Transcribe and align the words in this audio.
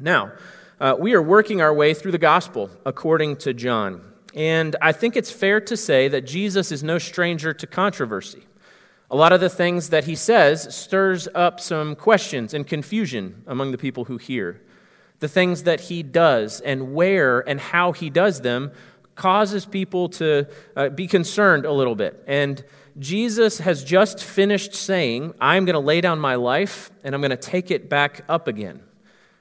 Now, 0.00 0.32
uh, 0.80 0.96
we 0.98 1.14
are 1.14 1.22
working 1.22 1.60
our 1.60 1.74
way 1.74 1.92
through 1.92 2.12
the 2.12 2.18
gospel 2.18 2.70
according 2.86 3.36
to 3.38 3.52
John. 3.52 4.00
And 4.34 4.76
I 4.80 4.92
think 4.92 5.16
it's 5.16 5.30
fair 5.30 5.60
to 5.62 5.76
say 5.76 6.08
that 6.08 6.22
Jesus 6.22 6.70
is 6.70 6.84
no 6.84 6.98
stranger 6.98 7.52
to 7.52 7.66
controversy. 7.66 8.46
A 9.10 9.16
lot 9.16 9.32
of 9.32 9.40
the 9.40 9.48
things 9.48 9.90
that 9.90 10.04
he 10.04 10.14
says 10.14 10.74
stirs 10.74 11.26
up 11.34 11.60
some 11.60 11.96
questions 11.96 12.54
and 12.54 12.66
confusion 12.66 13.42
among 13.46 13.72
the 13.72 13.78
people 13.78 14.04
who 14.04 14.18
hear. 14.18 14.60
The 15.18 15.28
things 15.28 15.64
that 15.64 15.80
he 15.80 16.02
does 16.02 16.60
and 16.60 16.94
where 16.94 17.40
and 17.48 17.58
how 17.58 17.92
he 17.92 18.10
does 18.10 18.42
them 18.42 18.70
causes 19.16 19.66
people 19.66 20.10
to 20.10 20.46
uh, 20.76 20.90
be 20.90 21.08
concerned 21.08 21.64
a 21.64 21.72
little 21.72 21.96
bit. 21.96 22.22
And 22.28 22.62
Jesus 22.98 23.58
has 23.58 23.82
just 23.82 24.22
finished 24.22 24.74
saying, 24.74 25.34
I'm 25.40 25.64
going 25.64 25.74
to 25.74 25.80
lay 25.80 26.00
down 26.00 26.20
my 26.20 26.36
life 26.36 26.90
and 27.02 27.14
I'm 27.14 27.20
going 27.20 27.30
to 27.30 27.36
take 27.36 27.70
it 27.70 27.88
back 27.88 28.24
up 28.28 28.46
again. 28.46 28.82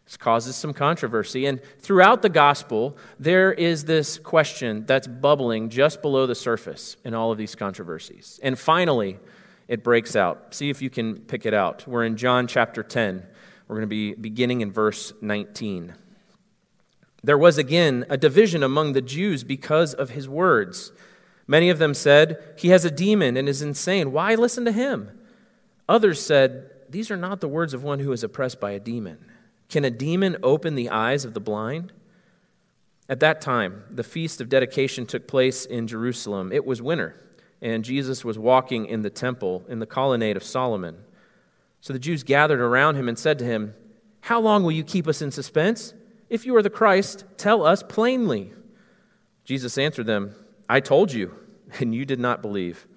This 0.07 0.15
causes 0.15 0.55
some 0.55 0.73
controversy. 0.73 1.45
And 1.47 1.61
throughout 1.79 2.21
the 2.21 2.29
gospel, 2.29 2.98
there 3.20 3.52
is 3.52 3.84
this 3.84 4.17
question 4.17 4.85
that's 4.85 5.05
bubbling 5.05 5.67
just 5.67 6.02
below 6.02 6.25
the 6.25 6.34
surface 6.34 6.95
in 7.03 7.13
all 7.13 7.34
of 7.34 7.38
these 7.38 7.55
controversies. 7.55 8.39
And 8.41 8.57
finally, 8.57 9.20
it 9.67 9.84
breaks 9.84 10.15
out. 10.15 10.55
See 10.55 10.70
if 10.70 10.81
you 10.81 10.89
can 10.89 11.20
pick 11.20 11.45
it 11.45 11.53
out. 11.53 11.85
We're 11.85 12.05
in 12.05 12.15
John 12.15 12.48
chapter 12.48 12.84
10. 12.84 13.21
We're 13.67 13.75
going 13.75 13.81
to 13.81 13.88
be 13.88 14.13
beginning 14.13 14.62
in 14.62 14.71
verse 14.71 15.12
19. 15.20 15.93
There 17.21 17.37
was 17.37 17.57
again 17.57 18.05
a 18.09 18.15
division 18.15 18.63
among 18.63 18.93
the 18.93 19.01
Jews 19.01 19.43
because 19.43 19.93
of 19.93 20.12
his 20.12 20.29
words. 20.29 20.93
Many 21.48 21.70
of 21.70 21.79
them 21.79 21.93
said, 21.93 22.41
He 22.57 22.70
has 22.70 22.85
a 22.85 22.91
demon 22.91 23.35
and 23.35 23.49
is 23.49 23.62
insane. 23.62 24.13
Why 24.13 24.35
listen 24.35 24.63
to 24.63 24.71
him? 24.71 25.20
Others 25.89 26.26
said, 26.26 26.71
These 26.89 27.12
are 27.12 27.17
not 27.17 27.41
the 27.41 27.49
words 27.49 27.73
of 27.73 27.84
one 27.84 27.99
who 27.99 28.13
is 28.13 28.23
oppressed 28.23 28.62
by 28.62 28.71
a 28.71 28.79
demon. 28.79 29.17
Can 29.70 29.84
a 29.84 29.89
demon 29.89 30.38
open 30.44 30.76
the 30.76 30.89
eyes 30.89 31.26
of 31.26 31.34
the 31.34 31.39
blind? 31.39 31.91
At 33.09 33.20
that 33.21 33.41
time, 33.41 33.84
the 33.90 34.03
feast 34.03 34.41
of 34.41 34.49
dedication 34.49 35.05
took 35.05 35.27
place 35.27 35.65
in 35.65 35.87
Jerusalem. 35.87 36.51
It 36.51 36.65
was 36.65 36.82
winter, 36.82 37.15
and 37.62 37.85
Jesus 37.85 38.26
was 38.26 38.38
walking 38.38 38.85
in 38.85 39.01
the 39.01 39.10
temple 39.10 39.65
in 39.70 39.79
the 39.79 39.85
colonnade 39.85 40.38
of 40.38 40.43
Solomon. 40.43 40.98
So 41.82 41.93
the 41.93 41.99
Jews 41.99 42.23
gathered 42.23 42.60
around 42.60 42.95
him 42.95 43.07
and 43.07 43.18
said 43.18 43.40
to 43.40 43.45
him, 43.45 43.73
How 44.21 44.41
long 44.41 44.63
will 44.63 44.71
you 44.71 44.84
keep 44.84 45.07
us 45.07 45.21
in 45.21 45.32
suspense? 45.32 45.93
If 46.29 46.45
you 46.45 46.55
are 46.57 46.62
the 46.62 46.70
Christ, 46.70 47.23
tell 47.38 47.65
us 47.65 47.82
plainly. 47.82 48.51
Jesus 49.45 49.77
answered 49.77 50.07
them, 50.07 50.35
I 50.68 50.82
told 50.82 51.13
you, 51.13 51.34
and 51.79 51.95
you 51.95 52.05
did 52.05 52.20
not 52.20 52.41
believe. 52.41 52.88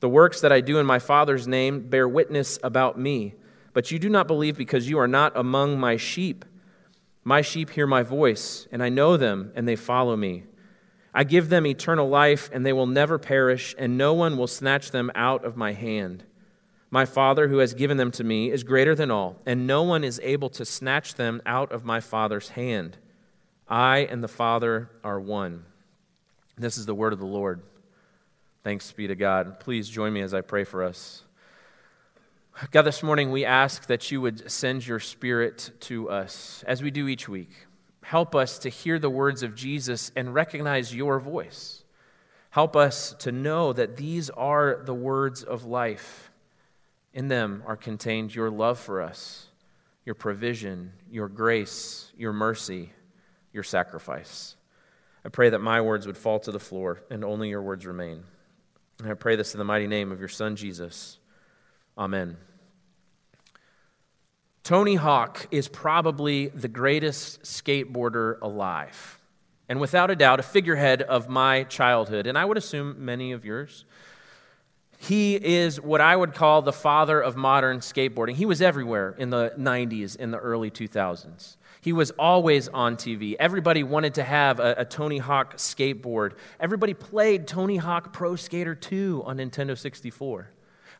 The 0.00 0.08
works 0.08 0.40
that 0.42 0.52
I 0.52 0.60
do 0.60 0.78
in 0.78 0.86
my 0.86 1.00
Father's 1.00 1.48
name 1.48 1.88
bear 1.88 2.08
witness 2.08 2.58
about 2.62 2.98
me. 2.98 3.34
But 3.72 3.90
you 3.90 3.98
do 3.98 4.08
not 4.08 4.26
believe 4.26 4.56
because 4.56 4.88
you 4.88 4.98
are 4.98 5.08
not 5.08 5.36
among 5.36 5.78
my 5.78 5.96
sheep. 5.96 6.44
My 7.24 7.42
sheep 7.42 7.70
hear 7.70 7.86
my 7.86 8.02
voice, 8.02 8.66
and 8.72 8.82
I 8.82 8.88
know 8.88 9.16
them, 9.16 9.52
and 9.54 9.68
they 9.68 9.76
follow 9.76 10.16
me. 10.16 10.44
I 11.14 11.24
give 11.24 11.48
them 11.48 11.66
eternal 11.66 12.08
life, 12.08 12.48
and 12.52 12.64
they 12.64 12.72
will 12.72 12.86
never 12.86 13.18
perish, 13.18 13.74
and 13.78 13.98
no 13.98 14.14
one 14.14 14.36
will 14.36 14.46
snatch 14.46 14.90
them 14.90 15.10
out 15.14 15.44
of 15.44 15.56
my 15.56 15.72
hand. 15.72 16.24
My 16.90 17.04
Father, 17.04 17.48
who 17.48 17.58
has 17.58 17.74
given 17.74 17.98
them 17.98 18.10
to 18.12 18.24
me, 18.24 18.50
is 18.50 18.62
greater 18.64 18.94
than 18.94 19.10
all, 19.10 19.36
and 19.44 19.66
no 19.66 19.82
one 19.82 20.04
is 20.04 20.20
able 20.22 20.48
to 20.50 20.64
snatch 20.64 21.14
them 21.14 21.42
out 21.44 21.70
of 21.70 21.84
my 21.84 22.00
Father's 22.00 22.50
hand. 22.50 22.96
I 23.68 23.98
and 24.10 24.22
the 24.22 24.28
Father 24.28 24.90
are 25.04 25.20
one. 25.20 25.64
This 26.56 26.78
is 26.78 26.86
the 26.86 26.94
word 26.94 27.12
of 27.12 27.18
the 27.18 27.26
Lord. 27.26 27.62
Thanks 28.64 28.90
be 28.92 29.06
to 29.06 29.14
God. 29.14 29.60
Please 29.60 29.88
join 29.88 30.12
me 30.12 30.22
as 30.22 30.32
I 30.32 30.40
pray 30.40 30.64
for 30.64 30.82
us. 30.82 31.22
God, 32.72 32.82
this 32.82 33.04
morning 33.04 33.30
we 33.30 33.44
ask 33.44 33.86
that 33.86 34.10
you 34.10 34.20
would 34.20 34.50
send 34.50 34.84
your 34.84 34.98
spirit 34.98 35.70
to 35.82 36.10
us 36.10 36.64
as 36.66 36.82
we 36.82 36.90
do 36.90 37.06
each 37.06 37.28
week. 37.28 37.50
Help 38.02 38.34
us 38.34 38.58
to 38.58 38.68
hear 38.68 38.98
the 38.98 39.08
words 39.08 39.44
of 39.44 39.54
Jesus 39.54 40.10
and 40.16 40.34
recognize 40.34 40.92
your 40.92 41.20
voice. 41.20 41.84
Help 42.50 42.74
us 42.74 43.14
to 43.20 43.30
know 43.30 43.72
that 43.72 43.96
these 43.96 44.28
are 44.30 44.82
the 44.84 44.94
words 44.94 45.44
of 45.44 45.66
life. 45.66 46.32
In 47.14 47.28
them 47.28 47.62
are 47.64 47.76
contained 47.76 48.34
your 48.34 48.50
love 48.50 48.80
for 48.80 49.02
us, 49.02 49.46
your 50.04 50.16
provision, 50.16 50.92
your 51.08 51.28
grace, 51.28 52.10
your 52.16 52.32
mercy, 52.32 52.90
your 53.52 53.62
sacrifice. 53.62 54.56
I 55.24 55.28
pray 55.28 55.50
that 55.50 55.60
my 55.60 55.80
words 55.80 56.08
would 56.08 56.18
fall 56.18 56.40
to 56.40 56.50
the 56.50 56.58
floor 56.58 57.02
and 57.08 57.24
only 57.24 57.50
your 57.50 57.62
words 57.62 57.86
remain. 57.86 58.24
And 58.98 59.08
I 59.08 59.14
pray 59.14 59.36
this 59.36 59.54
in 59.54 59.58
the 59.58 59.64
mighty 59.64 59.86
name 59.86 60.10
of 60.10 60.18
your 60.18 60.28
Son, 60.28 60.56
Jesus. 60.56 61.20
Amen. 61.96 62.36
Tony 64.68 64.96
Hawk 64.96 65.46
is 65.50 65.66
probably 65.66 66.48
the 66.48 66.68
greatest 66.68 67.40
skateboarder 67.40 68.38
alive. 68.42 69.18
And 69.66 69.80
without 69.80 70.10
a 70.10 70.14
doubt, 70.14 70.40
a 70.40 70.42
figurehead 70.42 71.00
of 71.00 71.26
my 71.26 71.62
childhood, 71.62 72.26
and 72.26 72.36
I 72.36 72.44
would 72.44 72.58
assume 72.58 73.02
many 73.02 73.32
of 73.32 73.46
yours. 73.46 73.86
He 74.98 75.36
is 75.36 75.80
what 75.80 76.02
I 76.02 76.14
would 76.14 76.34
call 76.34 76.60
the 76.60 76.74
father 76.74 77.18
of 77.18 77.34
modern 77.34 77.78
skateboarding. 77.78 78.34
He 78.34 78.44
was 78.44 78.60
everywhere 78.60 79.14
in 79.16 79.30
the 79.30 79.54
90s, 79.58 80.16
in 80.16 80.32
the 80.32 80.38
early 80.38 80.70
2000s. 80.70 81.56
He 81.80 81.94
was 81.94 82.10
always 82.18 82.68
on 82.68 82.96
TV. 82.96 83.36
Everybody 83.40 83.82
wanted 83.84 84.12
to 84.16 84.22
have 84.22 84.60
a, 84.60 84.74
a, 84.76 84.84
Tony 84.84 85.16
Hawk 85.16 85.56
skateboard. 85.56 86.32
Everybody 86.60 86.92
played 86.92 87.46
Tony 87.46 87.78
Hawk 87.78 88.12
Pro 88.12 88.36
Skater 88.36 88.74
2 88.74 89.22
on 89.24 89.38
Nintendo 89.38 89.78
64. 89.78 90.50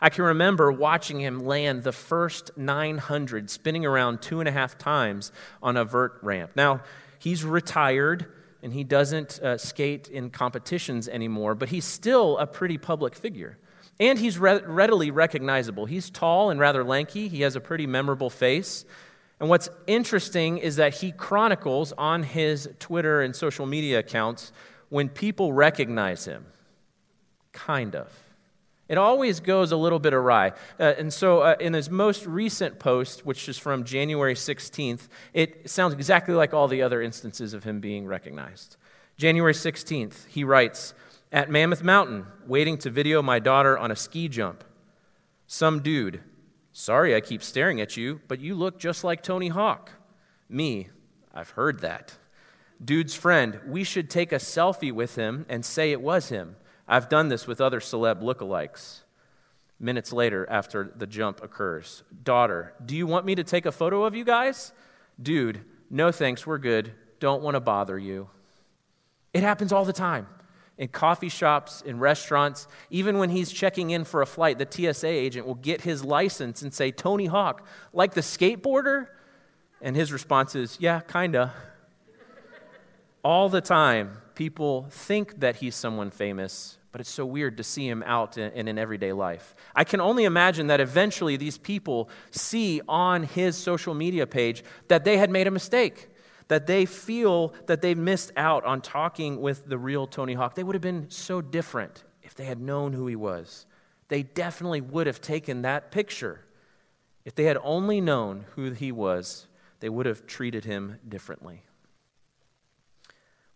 I 0.01 0.11
can 0.11 0.25
remember 0.25 0.71
watching 0.71 1.21
him 1.21 1.41
land 1.41 1.83
the 1.83 1.93
first 1.93 2.57
900, 2.57 3.51
spinning 3.51 3.85
around 3.85 4.23
two 4.23 4.41
and 4.41 4.49
a 4.49 4.53
half 4.53 4.79
times 4.79 5.33
on 5.63 5.77
a 5.77 5.85
vert 5.85 6.19
ramp. 6.23 6.53
Now, 6.55 6.83
he's 7.19 7.45
retired 7.45 8.27
and 8.63 8.73
he 8.73 8.85
doesn't 8.85 9.41
uh, 9.41 9.59
skate 9.59 10.09
in 10.09 10.31
competitions 10.31 11.09
anymore, 11.09 11.55
but 11.55 11.69
he's 11.69 11.85
still 11.85 12.39
a 12.39 12.47
pretty 12.47 12.79
public 12.79 13.15
figure. 13.15 13.59
And 14.01 14.19
he's 14.19 14.39
re- 14.39 14.63
readily 14.65 15.11
recognizable. 15.11 15.87
He's 15.87 16.11
tall 16.11 16.51
and 16.51 16.61
rather 16.61 16.85
lanky, 16.85 17.29
he 17.29 17.43
has 17.43 17.57
a 17.57 17.61
pretty 17.61 17.87
memorable 17.87 18.31
face. 18.31 18.85
And 19.41 19.49
what's 19.49 19.69
interesting 19.87 20.59
is 20.59 20.77
that 20.77 20.95
he 20.95 21.13
chronicles 21.13 21.93
on 21.93 22.23
his 22.25 22.69
Twitter 22.79 23.23
and 23.23 23.35
social 23.35 23.67
media 23.67 24.01
accounts 24.01 24.53
when 24.89 25.09
people 25.09 25.53
recognize 25.53 26.25
him. 26.25 26.47
Kind 27.53 27.95
of. 27.95 28.13
It 28.89 28.97
always 28.97 29.41
goes 29.41 29.71
a 29.71 29.77
little 29.77 29.99
bit 29.99 30.15
awry. 30.15 30.53
Uh, 30.81 30.95
and 30.97 31.13
so, 31.13 31.41
uh, 31.41 31.57
in 31.61 31.75
his 31.75 31.91
most 31.91 32.25
recent 32.27 32.79
post, 32.79 33.27
which 33.27 33.49
is 33.49 33.59
from 33.59 33.85
January 33.85 34.35
16th, 34.35 35.09
it 35.35 35.69
sounds 35.69 35.93
exactly 35.93 36.35
like 36.35 36.55
all 36.55 36.69
the 36.69 36.83
other 36.83 37.03
instances 37.03 37.53
of 37.53 37.65
him 37.65 37.81
being 37.81 38.07
recognized. 38.07 38.77
January 39.19 39.53
16th, 39.53 40.27
he 40.29 40.43
writes 40.43 40.95
At 41.31 41.51
Mammoth 41.51 41.83
Mountain, 41.83 42.27
waiting 42.47 42.79
to 42.79 42.91
video 42.91 43.21
my 43.21 43.39
daughter 43.39 43.77
on 43.77 43.91
a 43.91 43.97
ski 43.97 44.27
jump. 44.29 44.65
Some 45.47 45.81
dude, 45.81 46.23
sorry 46.73 47.15
I 47.15 47.21
keep 47.21 47.43
staring 47.43 47.81
at 47.81 47.97
you, 47.97 48.21
but 48.27 48.41
you 48.41 48.55
look 48.55 48.79
just 48.79 49.05
like 49.05 49.23
Tony 49.23 49.49
Hawk. 49.49 49.91
Me, 50.49 50.89
I've 51.35 51.51
heard 51.51 51.81
that. 51.81 52.15
Dude's 52.83 53.15
friend, 53.15 53.61
we 53.67 53.85
should 53.85 54.09
take 54.09 54.33
a 54.33 54.37
selfie 54.37 54.93
with 54.93 55.17
him 55.17 55.45
and 55.49 55.65
say 55.65 55.93
it 55.93 56.01
was 56.01 56.29
him. 56.29 56.57
I've 56.89 57.09
done 57.11 57.29
this 57.29 57.47
with 57.47 57.61
other 57.61 57.81
celeb 57.81 58.23
lookalikes. 58.23 59.01
Minutes 59.79 60.13
later, 60.13 60.47
after 60.51 60.91
the 60.97 61.07
jump 61.07 61.43
occurs, 61.43 62.03
daughter, 62.25 62.73
do 62.85 62.97
you 62.97 63.07
want 63.07 63.27
me 63.27 63.35
to 63.35 63.45
take 63.45 63.67
a 63.67 63.73
photo 63.73 64.05
of 64.05 64.17
you 64.17 64.25
guys? 64.25 64.73
Dude, 65.23 65.61
no 65.91 66.11
thanks, 66.11 66.47
we're 66.47 66.59
good. 66.59 66.93
Don't 67.21 67.43
want 67.43 67.55
to 67.55 67.61
bother 67.61 67.99
you. 67.99 68.29
It 69.35 69.43
happens 69.43 69.73
all 69.73 69.85
the 69.85 69.93
time 69.93 70.27
in 70.79 70.89
coffee 70.89 71.29
shops, 71.29 71.83
in 71.83 71.99
restaurants. 71.99 72.67
Even 72.89 73.19
when 73.19 73.31
he's 73.31 73.53
checking 73.53 73.91
in 73.91 74.05
for 74.05 74.23
a 74.23 74.27
flight, 74.27 74.59
the 74.59 74.67
TSA 74.69 75.09
agent 75.09 75.47
will 75.47 75.57
get 75.57 75.83
his 75.83 76.05
license 76.05 76.63
and 76.63 76.73
say, 76.73 76.91
Tony 76.91 77.27
Hawk, 77.27 77.67
like 77.93 78.15
the 78.15 78.21
skateboarder? 78.21 79.09
And 79.83 79.95
his 79.95 80.13
response 80.13 80.55
is, 80.55 80.79
Yeah, 80.81 81.01
kinda. 81.01 81.53
all 83.23 83.49
the 83.49 83.61
time, 83.61 84.19
people 84.35 84.87
think 84.91 85.41
that 85.41 85.57
he's 85.57 85.75
someone 85.75 86.11
famous 86.11 86.78
but 86.91 87.01
it's 87.01 87.11
so 87.11 87.27
weird 87.27 87.57
to 87.59 87.65
see 87.65 87.87
him 87.87 88.03
out 88.07 88.39
in, 88.39 88.69
an 88.69 88.79
everyday 88.79 89.13
life. 89.13 89.55
I 89.75 89.85
can 89.85 90.01
only 90.01 90.25
imagine 90.25 90.69
that 90.69 90.81
eventually 90.81 91.37
these 91.37 91.59
people 91.59 92.09
see 92.31 92.81
on 92.89 93.25
his 93.25 93.57
social 93.57 93.95
media 93.95 94.27
page 94.27 94.65
that 94.89 95.05
they 95.05 95.19
had 95.19 95.31
made 95.31 95.47
a 95.47 95.51
mistake, 95.51 96.09
that 96.49 96.67
they 96.67 96.87
feel 96.87 97.53
that 97.67 97.83
they 97.83 97.95
missed 97.95 98.33
out 98.37 98.65
on 98.65 98.81
talking 98.81 99.41
with 99.41 99.69
the 99.69 99.79
real 99.79 100.07
Tony 100.07 100.35
Hawk. 100.35 100.55
They 100.55 100.63
would 100.63 100.75
have 100.75 100.83
been 100.83 101.11
so 101.11 101.41
different 101.43 102.05
if 102.23 102.35
they 102.35 102.45
had 102.45 102.61
known 102.61 102.95
who 102.95 103.07
he 103.07 103.17
was. 103.17 103.67
They 104.09 104.23
definitely 104.23 104.81
would 104.81 105.07
have 105.07 105.21
taken 105.21 105.63
that 105.63 105.91
picture. 105.91 106.41
If 107.25 107.35
they 107.35 107.45
had 107.45 107.59
only 107.63 108.01
known 108.01 108.47
who 108.55 108.71
he 108.71 108.91
was, 108.91 109.47
they 109.81 109.91
would 109.91 110.07
have 110.07 110.27
treated 110.27 110.65
him 110.65 110.99
differently. 111.07 111.65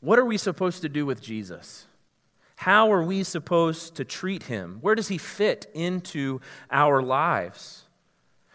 What 0.01 0.19
are 0.19 0.25
we 0.25 0.37
supposed 0.37 0.83
to 0.83 0.89
do 0.89 1.07
with 1.07 1.23
Jesus? 1.23 1.87
How 2.63 2.93
are 2.93 3.03
we 3.03 3.25
supposed 3.25 3.97
to 3.97 4.05
treat 4.05 4.45
him? 4.45 4.79
Where 4.83 4.95
does 4.95 5.09
he 5.09 5.19
fit 5.19 5.67
into 5.75 6.41
our 6.71 7.03
lives? 7.03 7.87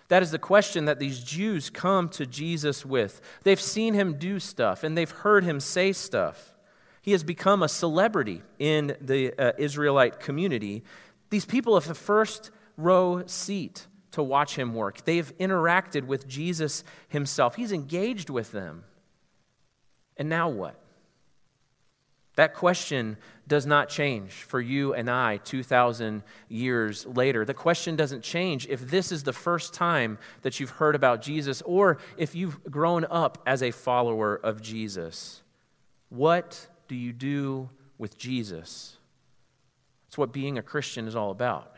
That 0.07 0.23
is 0.23 0.31
the 0.31 0.39
question 0.39 0.85
that 0.85 0.97
these 0.97 1.21
Jews 1.21 1.69
come 1.69 2.07
to 2.11 2.25
Jesus 2.25 2.85
with. 2.85 3.19
They've 3.43 3.59
seen 3.59 3.93
him 3.95 4.13
do 4.13 4.39
stuff 4.39 4.85
and 4.85 4.97
they've 4.97 5.11
heard 5.11 5.43
him 5.43 5.59
say 5.59 5.91
stuff. 5.91 6.55
He 7.01 7.11
has 7.11 7.25
become 7.25 7.61
a 7.61 7.67
celebrity 7.67 8.43
in 8.59 8.95
the 9.01 9.33
uh, 9.37 9.51
Israelite 9.57 10.21
community. 10.21 10.85
These 11.29 11.43
people 11.43 11.73
have 11.73 11.89
the 11.89 11.93
first 11.93 12.49
row 12.77 13.23
seat 13.25 13.87
to 14.11 14.23
watch 14.23 14.55
him 14.55 14.73
work. 14.73 15.03
They've 15.03 15.37
interacted 15.37 16.05
with 16.05 16.29
Jesus 16.29 16.85
himself, 17.09 17.55
he's 17.55 17.73
engaged 17.73 18.29
with 18.29 18.53
them. 18.53 18.85
And 20.15 20.29
now 20.29 20.47
what? 20.47 20.79
That 22.37 22.53
question 22.53 23.17
does 23.47 23.65
not 23.65 23.89
change 23.89 24.31
for 24.31 24.59
you 24.59 24.93
and 24.93 25.09
I 25.09 25.37
2,000 25.37 26.23
years 26.49 27.05
later. 27.05 27.45
The 27.45 27.53
question 27.53 27.95
doesn't 27.95 28.23
change 28.23 28.67
if 28.67 28.89
this 28.89 29.11
is 29.11 29.23
the 29.23 29.33
first 29.33 29.73
time 29.73 30.17
that 30.41 30.59
you've 30.59 30.71
heard 30.71 30.95
about 30.95 31.21
Jesus 31.21 31.61
or 31.63 31.97
if 32.17 32.35
you've 32.35 32.63
grown 32.65 33.05
up 33.09 33.41
as 33.45 33.63
a 33.63 33.71
follower 33.71 34.35
of 34.35 34.61
Jesus. 34.61 35.41
What 36.09 36.67
do 36.87 36.95
you 36.95 37.13
do 37.13 37.69
with 37.97 38.17
Jesus? 38.17 38.97
It's 40.07 40.17
what 40.17 40.33
being 40.33 40.57
a 40.57 40.63
Christian 40.63 41.07
is 41.07 41.15
all 41.15 41.31
about. 41.31 41.73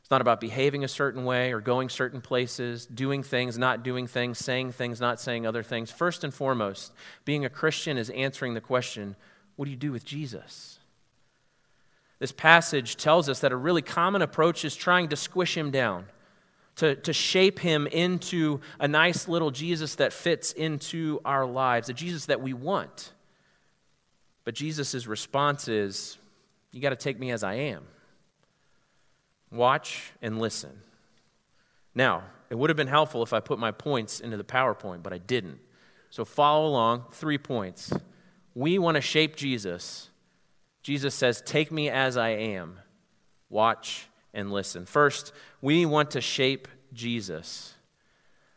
It's 0.00 0.10
not 0.10 0.20
about 0.20 0.40
behaving 0.40 0.82
a 0.82 0.88
certain 0.88 1.24
way 1.24 1.52
or 1.52 1.60
going 1.60 1.88
certain 1.88 2.20
places, 2.20 2.84
doing 2.86 3.22
things, 3.22 3.56
not 3.56 3.84
doing 3.84 4.06
things, 4.06 4.38
saying 4.38 4.72
things, 4.72 5.00
not 5.00 5.20
saying 5.20 5.46
other 5.46 5.62
things. 5.62 5.90
First 5.90 6.24
and 6.24 6.34
foremost, 6.34 6.92
being 7.24 7.44
a 7.44 7.50
Christian 7.50 7.96
is 7.96 8.10
answering 8.10 8.54
the 8.54 8.60
question 8.60 9.14
what 9.60 9.66
do 9.66 9.72
you 9.72 9.76
do 9.76 9.92
with 9.92 10.06
Jesus? 10.06 10.78
This 12.18 12.32
passage 12.32 12.96
tells 12.96 13.28
us 13.28 13.40
that 13.40 13.52
a 13.52 13.56
really 13.56 13.82
common 13.82 14.22
approach 14.22 14.64
is 14.64 14.74
trying 14.74 15.10
to 15.10 15.16
squish 15.16 15.54
him 15.54 15.70
down, 15.70 16.06
to, 16.76 16.94
to 16.94 17.12
shape 17.12 17.58
him 17.58 17.86
into 17.86 18.62
a 18.78 18.88
nice 18.88 19.28
little 19.28 19.50
Jesus 19.50 19.96
that 19.96 20.14
fits 20.14 20.52
into 20.52 21.20
our 21.26 21.44
lives, 21.44 21.90
a 21.90 21.92
Jesus 21.92 22.24
that 22.24 22.40
we 22.40 22.54
want. 22.54 23.12
But 24.44 24.54
Jesus' 24.54 25.06
response 25.06 25.68
is, 25.68 26.16
You 26.72 26.80
got 26.80 26.88
to 26.88 26.96
take 26.96 27.18
me 27.18 27.30
as 27.30 27.44
I 27.44 27.56
am. 27.56 27.82
Watch 29.52 30.12
and 30.22 30.38
listen. 30.38 30.80
Now, 31.94 32.22
it 32.48 32.54
would 32.54 32.70
have 32.70 32.78
been 32.78 32.86
helpful 32.86 33.22
if 33.22 33.34
I 33.34 33.40
put 33.40 33.58
my 33.58 33.72
points 33.72 34.20
into 34.20 34.38
the 34.38 34.42
PowerPoint, 34.42 35.02
but 35.02 35.12
I 35.12 35.18
didn't. 35.18 35.58
So 36.08 36.24
follow 36.24 36.66
along. 36.66 37.04
Three 37.12 37.36
points. 37.36 37.92
We 38.54 38.78
want 38.78 38.96
to 38.96 39.00
shape 39.00 39.36
Jesus. 39.36 40.10
Jesus 40.82 41.14
says, 41.14 41.42
Take 41.44 41.70
me 41.70 41.88
as 41.88 42.16
I 42.16 42.30
am. 42.30 42.78
Watch 43.48 44.08
and 44.32 44.52
listen. 44.52 44.86
First, 44.86 45.32
we 45.60 45.86
want 45.86 46.12
to 46.12 46.20
shape 46.20 46.68
Jesus. 46.92 47.74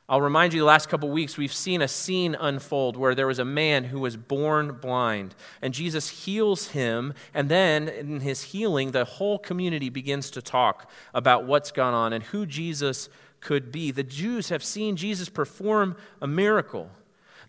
I'll 0.10 0.22
remind 0.22 0.54
you 0.54 0.60
the 0.60 0.66
last 0.66 0.90
couple 0.90 1.10
weeks 1.10 1.38
we've 1.38 1.54
seen 1.54 1.81
a 1.81 1.88
scene 1.88 2.36
unfold 2.38 2.98
where 2.98 3.16
there 3.16 3.28
was 3.28 3.40
a 3.40 3.45
man 3.45 3.86
who 3.86 4.00
was 4.00 4.18
born 4.18 4.78
blind 4.81 5.34
and 5.62 5.74
Jesus 5.74 6.25
heals 6.25 6.68
him 6.68 7.13
and 7.34 7.48
then 7.48 7.88
in 7.88 8.19
his 8.19 8.42
healing 8.44 8.92
the 8.92 9.06
whole 9.06 9.40
community 9.40 9.90
begins 9.90 10.30
to 10.31 10.42
talk 10.42 10.92
about 11.13 11.45
what's 11.45 11.72
gone 11.72 11.94
on 11.94 12.12
and 12.12 12.25
who 12.25 12.45
Jesus 12.45 13.07
could 13.40 13.72
be. 13.72 13.92
The 13.92 14.04
Jews 14.04 14.50
have 14.50 14.63
seen 14.63 14.98
Jesus 14.98 15.30
perform 15.30 15.95
a 16.22 16.28
miracle. 16.28 16.92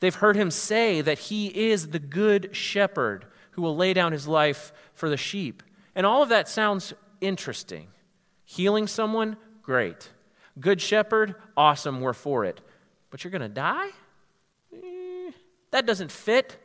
They've 0.05 0.15
heard 0.15 0.37
him 0.37 0.51
say 0.51 1.01
that 1.01 1.19
he 1.19 1.47
is 1.47 1.89
the 1.89 1.99
good 1.99 2.55
shepherd 2.55 3.25
who 3.53 3.63
will 3.63 3.75
lay 3.75 3.95
down 3.95 4.13
his 4.13 4.29
life 4.29 4.71
for 4.93 5.09
the 5.09 5.17
sheep. 5.17 5.63
And 5.95 6.05
all 6.05 6.23
of 6.23 6.29
that 6.29 6.47
sounds 6.47 6.93
interesting. 7.23 7.89
Healing 8.45 8.87
someone, 8.87 9.39
great. 9.63 10.11
Good 10.61 10.83
shepherd, 10.83 11.37
awesome, 11.57 12.03
we're 12.03 12.13
for 12.13 12.45
it. 12.45 12.61
But 13.09 13.25
you're 13.25 13.31
going 13.31 13.41
to 13.41 13.49
die? 13.49 13.89
Eh, 14.75 15.31
that 15.71 15.87
doesn't 15.87 16.13
fit. 16.13 16.59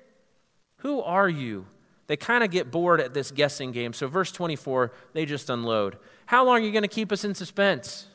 Who 0.79 0.99
are 1.01 1.29
you? 1.29 1.65
They 2.07 2.17
kind 2.17 2.43
of 2.43 2.51
get 2.51 2.71
bored 2.71 2.99
at 2.99 3.13
this 3.13 3.31
guessing 3.31 3.71
game. 3.71 3.93
So, 3.93 4.09
verse 4.09 4.33
24, 4.33 4.91
they 5.13 5.25
just 5.25 5.49
unload. 5.49 5.97
How 6.25 6.43
long 6.43 6.57
are 6.57 6.65
you 6.65 6.73
going 6.73 6.81
to 6.81 6.89
keep 6.89 7.09
us 7.13 7.23
in 7.23 7.33
suspense? 7.33 8.07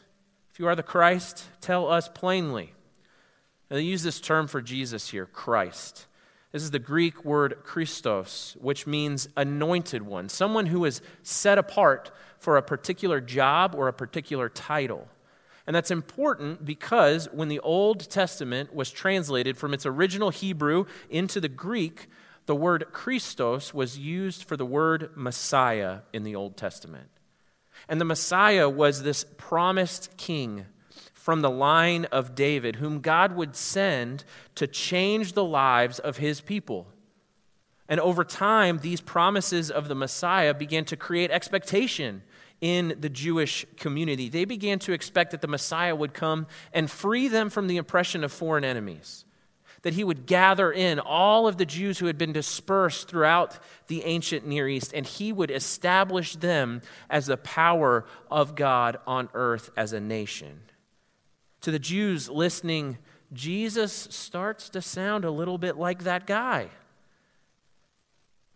If 0.53 0.59
you 0.59 0.67
are 0.67 0.77
the 0.77 0.82
Christ, 0.82 1.47
tell 1.62 1.88
us 1.88 2.11
plainly. 2.11 2.75
Now, 3.71 3.77
they 3.77 3.83
use 3.83 4.03
this 4.03 4.21
term 4.21 4.47
for 4.47 4.61
Jesus 4.61 5.11
here, 5.11 5.27
Christ. 5.27 6.07
This 6.53 6.63
is 6.63 6.71
the 6.71 6.79
Greek 6.79 7.25
word 7.25 7.59
Christos, 7.65 8.57
which 8.61 8.87
means 8.87 9.29
anointed 9.37 10.03
one, 10.03 10.29
someone 10.29 10.67
who 10.67 10.85
is 10.85 11.01
set 11.25 11.59
apart 11.59 12.13
for 12.39 12.57
a 12.57 12.63
particular 12.63 13.21
job 13.21 13.75
or 13.75 13.89
a 13.89 13.93
particular 13.93 14.49
title. 14.49 15.09
And 15.67 15.75
that's 15.75 15.91
important 15.91 16.65
because 16.65 17.29
when 17.33 17.49
the 17.49 17.61
Old 17.61 18.09
Testament 18.11 18.75
was 18.75 18.91
translated 18.91 19.57
from 19.57 19.75
its 19.75 19.87
original 19.87 20.31
Hebrew 20.31 20.85
into 21.09 21.41
the 21.41 21.49
Greek, 21.49 22.07
the 22.47 22.55
word 22.55 22.87
Christos 22.93 23.73
was 23.73 23.99
used 23.99 24.45
for 24.45 24.57
the 24.57 24.67
word 24.67 25.11
Messiah 25.17 26.01
in 26.13 26.23
the 26.23 26.37
Old 26.37 26.57
Testament. 26.57 27.09
And 27.89 28.01
the 28.01 28.05
Messiah 28.05 28.69
was 28.69 29.03
this 29.03 29.25
promised 29.39 30.17
king 30.17 30.67
from 31.25 31.41
the 31.41 31.49
line 31.49 32.05
of 32.12 32.35
David, 32.35 32.76
whom 32.76 33.00
God 33.00 33.35
would 33.35 33.56
send 33.56 34.25
to 34.56 34.67
change 34.67 35.32
the 35.32 35.43
lives 35.43 35.99
of 35.99 36.19
his 36.19 36.43
people. 36.43 36.87
And 37.88 37.99
over 37.99 38.25
time, 38.25 38.81
these 38.82 39.00
promises 39.00 39.71
of 39.71 39.88
the 39.88 39.94
Messiah 39.94 40.53
began 40.53 40.85
to 40.85 40.99
create 40.99 41.31
expectation 41.31 42.23
in 42.61 42.99
the 43.00 43.09
Jewish 43.09 43.65
community. 43.79 44.29
They 44.29 44.44
began 44.44 44.79
to 44.81 44.93
expect 44.93 45.31
that 45.31 45.41
the 45.41 45.49
Messiah 45.49 45.97
would 45.97 46.12
come 46.12 46.47
and 46.75 46.91
free 46.91 47.29
them 47.29 47.49
from 47.49 47.69
the 47.69 47.79
oppression 47.79 48.23
of 48.23 48.31
foreign 48.31 48.62
enemies, 48.62 49.25
that 49.81 49.94
he 49.94 50.05
would 50.05 50.27
gather 50.27 50.70
in 50.70 51.00
all 51.00 51.49
of 51.49 51.56
the 51.56 51.65
Jews 51.65 51.99
who 51.99 52.06
had 52.06 52.19
been 52.19 52.35
dispersed 52.35 53.09
throughout 53.09 53.59
the 53.87 54.05
ancient 54.05 54.47
Near 54.47 54.69
East, 54.69 54.93
and 54.93 55.06
he 55.06 55.32
would 55.32 55.50
establish 55.50 56.37
them 56.37 56.82
as 57.09 57.25
the 57.25 57.38
power 57.38 58.05
of 58.31 58.55
God 58.55 58.99
on 59.06 59.31
earth 59.32 59.70
as 59.75 59.94
a 59.94 60.00
nation. 60.00 60.61
To 61.65 61.71
the 61.71 61.79
Jews 61.79 62.29
listening, 62.29 62.99
Jesus 63.33 63.91
starts 64.11 64.69
to 64.69 64.83
sound 64.83 65.25
a 65.25 65.31
little 65.31 65.57
bit 65.57 65.79
like 65.79 66.05
that 66.05 66.27
guy. 66.27 66.69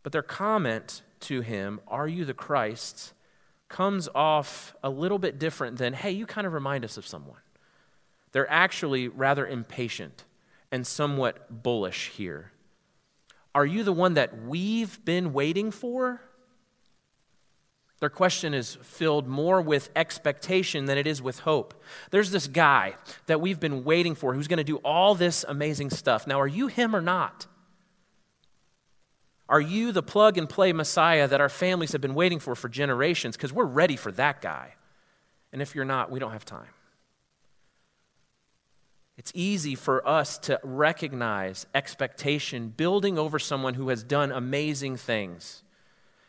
But 0.03 0.13
their 0.13 0.21
comment 0.21 1.01
to 1.21 1.41
him, 1.41 1.81
Are 1.89 2.07
you 2.07 2.27
the 2.27 2.35
Christ? 2.35 3.15
comes 3.71 4.11
off 4.15 4.75
a 4.83 4.91
little 4.91 5.19
bit 5.19 5.39
different 5.39 5.79
than, 5.79 5.95
hey, 5.95 6.11
you 6.11 6.27
kind 6.27 6.47
of 6.47 6.53
remind 6.53 6.85
us 6.85 6.99
of 6.99 7.07
someone. 7.07 7.41
They're 8.33 8.51
actually 8.51 9.09
rather 9.09 9.47
impatient 9.47 10.25
and 10.71 10.87
somewhat 10.87 11.63
bullish 11.63 12.11
here. 12.11 12.53
Are 13.55 13.65
you 13.65 13.85
the 13.85 13.93
one 13.93 14.13
that 14.15 14.43
we've 14.43 15.03
been 15.07 15.33
waiting 15.33 15.71
for? 15.71 16.21
Their 18.01 18.11
question 18.11 18.55
is 18.55 18.77
filled 18.83 19.27
more 19.27 19.61
with 19.61 19.91
expectation 19.97 20.85
than 20.85 20.99
it 20.99 21.07
is 21.07 21.21
with 21.21 21.41
hope. 21.41 21.75
There's 22.11 22.31
this 22.31 22.47
guy 22.47 22.95
that 23.27 23.41
we've 23.41 23.59
been 23.59 23.83
waiting 23.83 24.15
for 24.15 24.35
who's 24.35 24.47
going 24.47 24.59
to 24.59 24.65
do 24.65 24.77
all 24.79 25.15
this 25.17 25.45
amazing 25.49 25.91
stuff. 25.91 26.27
Now, 26.27 26.41
are 26.41 26.47
you 26.47 26.69
him 26.69 26.95
or 26.95 27.01
not? 27.01 27.47
Are 29.49 29.61
you 29.61 29.93
the 29.93 30.03
plug 30.03 30.39
and 30.39 30.49
play 30.49 30.73
Messiah 30.73 31.27
that 31.27 31.41
our 31.41 31.49
families 31.49 31.93
have 31.93 32.01
been 32.01 32.15
waiting 32.15 32.39
for 32.39 32.55
for 32.55 32.69
generations? 32.69 33.37
Because 33.37 33.53
we're 33.53 33.65
ready 33.65 33.97
for 33.97 34.13
that 34.13 34.43
guy. 34.43 34.75
And 35.53 35.63
if 35.63 35.75
you're 35.75 35.85
not, 35.85 36.11
we 36.11 36.21
don't 36.21 36.33
have 36.33 36.45
time. 36.45 36.69
It's 39.17 39.33
easy 39.35 39.75
for 39.75 40.07
us 40.07 40.39
to 40.41 40.61
recognize 40.63 41.67
expectation 41.75 42.69
building 42.69 43.19
over 43.19 43.41
someone 43.41 43.75
who 43.75 43.89
has 43.89 44.05
done 44.05 44.31
amazing 44.31 44.97
things. 44.99 45.65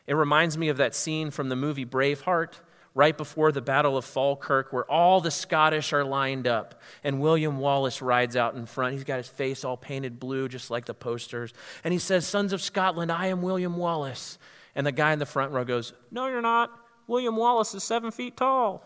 It 0.09 0.15
reminds 0.15 0.57
me 0.57 0.69
of 0.69 0.77
that 0.77 0.95
scene 0.95 1.29
from 1.29 1.49
the 1.49 1.55
movie 1.55 1.85
Braveheart 1.85 2.53
right 2.95 3.15
before 3.15 3.51
the 3.51 3.61
Battle 3.61 3.95
of 3.95 4.03
Falkirk, 4.03 4.73
where 4.73 4.89
all 4.91 5.21
the 5.21 5.29
Scottish 5.29 5.93
are 5.93 6.03
lined 6.03 6.47
up, 6.47 6.81
and 7.03 7.21
William 7.21 7.59
Wallace 7.59 8.01
rides 8.01 8.35
out 8.35 8.55
in 8.55 8.65
front. 8.65 8.93
He's 8.93 9.03
got 9.03 9.17
his 9.17 9.27
face 9.27 9.63
all 9.63 9.77
painted 9.77 10.19
blue, 10.19 10.49
just 10.49 10.71
like 10.71 10.85
the 10.85 10.95
posters. 10.95 11.53
And 11.83 11.91
he 11.91 11.99
says, 11.99 12.25
Sons 12.25 12.53
of 12.53 12.59
Scotland, 12.59 13.11
I 13.11 13.27
am 13.27 13.43
William 13.43 13.77
Wallace. 13.77 14.39
And 14.73 14.87
the 14.87 14.91
guy 14.91 15.13
in 15.13 15.19
the 15.19 15.27
front 15.27 15.51
row 15.51 15.63
goes, 15.63 15.93
No, 16.09 16.25
you're 16.25 16.41
not. 16.41 16.71
William 17.05 17.35
Wallace 17.35 17.75
is 17.75 17.83
seven 17.83 18.09
feet 18.09 18.35
tall. 18.35 18.83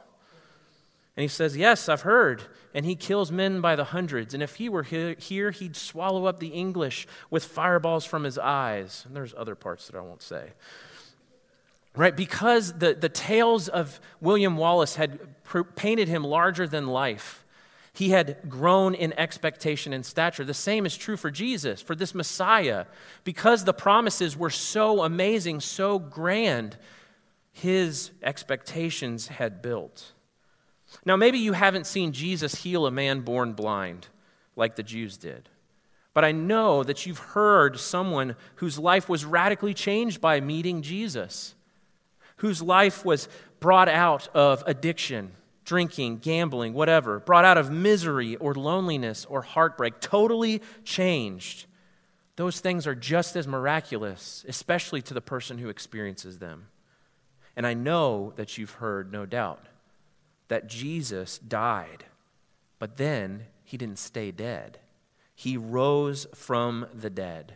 And 1.16 1.22
he 1.22 1.30
says, 1.30 1.56
Yes, 1.56 1.88
I've 1.88 2.02
heard. 2.02 2.44
And 2.74 2.86
he 2.86 2.98
kills 2.98 3.32
men 3.32 3.62
by 3.62 3.78
the 3.78 3.86
hundreds. 3.86 4.34
And 4.34 4.44
if 4.44 4.56
he 4.56 4.68
were 4.68 4.84
here, 4.84 5.52
he'd 5.52 5.78
swallow 5.78 6.26
up 6.26 6.42
the 6.42 6.50
English 6.50 7.08
with 7.30 7.46
fireballs 7.46 8.04
from 8.04 8.26
his 8.26 8.38
eyes. 8.38 9.06
And 9.08 9.16
there's 9.16 9.34
other 9.38 9.56
parts 9.56 9.88
that 9.88 9.96
I 9.96 10.02
won't 10.02 10.22
say 10.22 10.52
right? 11.96 12.16
Because 12.16 12.74
the, 12.74 12.94
the 12.94 13.10
tales 13.10 13.68
of 13.68 14.00
William 14.20 14.58
Wallace 14.58 14.96
had 14.96 15.44
pr- 15.44 15.62
painted 15.62 16.08
him 16.08 16.24
larger 16.24 16.68
than 16.68 16.88
life. 16.88 17.46
He 17.94 18.10
had 18.10 18.50
grown 18.50 18.96
in 18.96 19.14
expectation 19.14 19.94
and 19.94 20.04
stature. 20.04 20.44
The 20.44 20.54
same 20.56 20.86
is 20.86 20.98
true 20.98 21.16
for 21.16 21.30
Jesus, 21.30 21.82
for 21.82 21.94
this 21.94 22.16
Messiah. 22.16 22.86
Because 23.24 23.66
the 23.66 23.74
promises 23.74 24.36
were 24.36 24.50
so 24.50 25.04
amazing, 25.04 25.60
so 25.60 26.00
grand, 26.00 26.78
his 27.52 28.10
expectations 28.24 29.28
had 29.28 29.62
built. 29.62 30.14
Now, 31.06 31.16
maybe 31.16 31.38
you 31.38 31.54
haven't 31.54 31.86
seen 31.86 32.12
Jesus 32.12 32.56
heal 32.56 32.88
a 32.88 32.92
man 32.92 33.22
born 33.22 33.54
blind 33.54 34.08
like 34.56 34.76
the 34.76 34.84
Jews 34.84 35.18
did. 35.18 35.50
But 36.14 36.26
I 36.26 36.32
know 36.32 36.84
that 36.84 37.06
you've 37.06 37.20
heard 37.20 37.80
someone 37.80 38.36
whose 38.56 38.78
life 38.78 39.10
was 39.10 39.26
radically 39.26 39.74
changed 39.74 40.22
by 40.22 40.40
meeting 40.40 40.82
Jesus, 40.82 41.56
whose 42.38 42.62
life 42.62 43.06
was 43.06 43.28
brought 43.60 43.90
out 43.90 44.28
of 44.34 44.64
addiction, 44.68 45.32
drinking, 45.66 46.18
gambling, 46.18 46.74
whatever, 46.74 47.20
brought 47.20 47.46
out 47.46 47.58
of 47.58 47.72
misery 47.72 48.36
or 48.36 48.54
loneliness 48.54 49.26
or 49.26 49.42
heartbreak, 49.42 50.00
totally 50.00 50.62
changed. 50.84 51.66
Those 52.36 52.60
things 52.60 52.88
are 52.88 52.96
just 52.96 53.36
as 53.36 53.48
miraculous, 53.48 54.44
especially 54.48 55.02
to 55.04 55.14
the 55.14 55.22
person 55.22 55.60
who 55.60 55.70
experiences 55.70 56.40
them. 56.40 56.68
And 57.56 57.68
I 57.68 57.74
know 57.74 58.34
that 58.36 58.58
you've 58.58 58.72
heard, 58.72 59.12
no 59.12 59.26
doubt, 59.26 59.68
that 60.48 60.68
Jesus 60.68 61.38
died, 61.38 62.06
but 62.80 62.98
then 62.98 63.46
he 63.64 63.78
didn't 63.78 64.00
stay 64.00 64.32
dead. 64.32 64.80
He 65.36 65.58
rose 65.58 66.28
from 66.34 66.88
the 66.94 67.10
dead. 67.10 67.56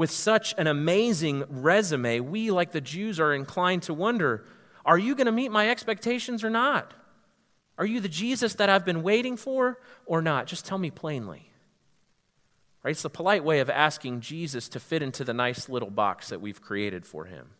With 0.00 0.10
such 0.10 0.54
an 0.56 0.66
amazing 0.66 1.44
resume, 1.50 2.20
we, 2.20 2.50
like 2.50 2.72
the 2.72 2.80
Jews, 2.80 3.20
are 3.20 3.34
inclined 3.34 3.82
to 3.82 3.92
wonder 3.92 4.46
are 4.86 4.96
you 4.96 5.14
going 5.14 5.26
to 5.26 5.30
meet 5.30 5.52
my 5.52 5.68
expectations 5.68 6.42
or 6.42 6.48
not? 6.48 6.94
Are 7.76 7.84
you 7.84 8.00
the 8.00 8.08
Jesus 8.08 8.54
that 8.54 8.70
I've 8.70 8.86
been 8.86 9.02
waiting 9.02 9.36
for 9.36 9.78
or 10.06 10.22
not? 10.22 10.46
Just 10.46 10.64
tell 10.64 10.78
me 10.78 10.90
plainly. 10.90 11.52
Right? 12.82 12.92
It's 12.92 13.02
the 13.02 13.10
polite 13.10 13.44
way 13.44 13.60
of 13.60 13.68
asking 13.68 14.22
Jesus 14.22 14.70
to 14.70 14.80
fit 14.80 15.02
into 15.02 15.22
the 15.22 15.34
nice 15.34 15.68
little 15.68 15.90
box 15.90 16.30
that 16.30 16.40
we've 16.40 16.62
created 16.62 17.04
for 17.04 17.26
him. 17.26 17.50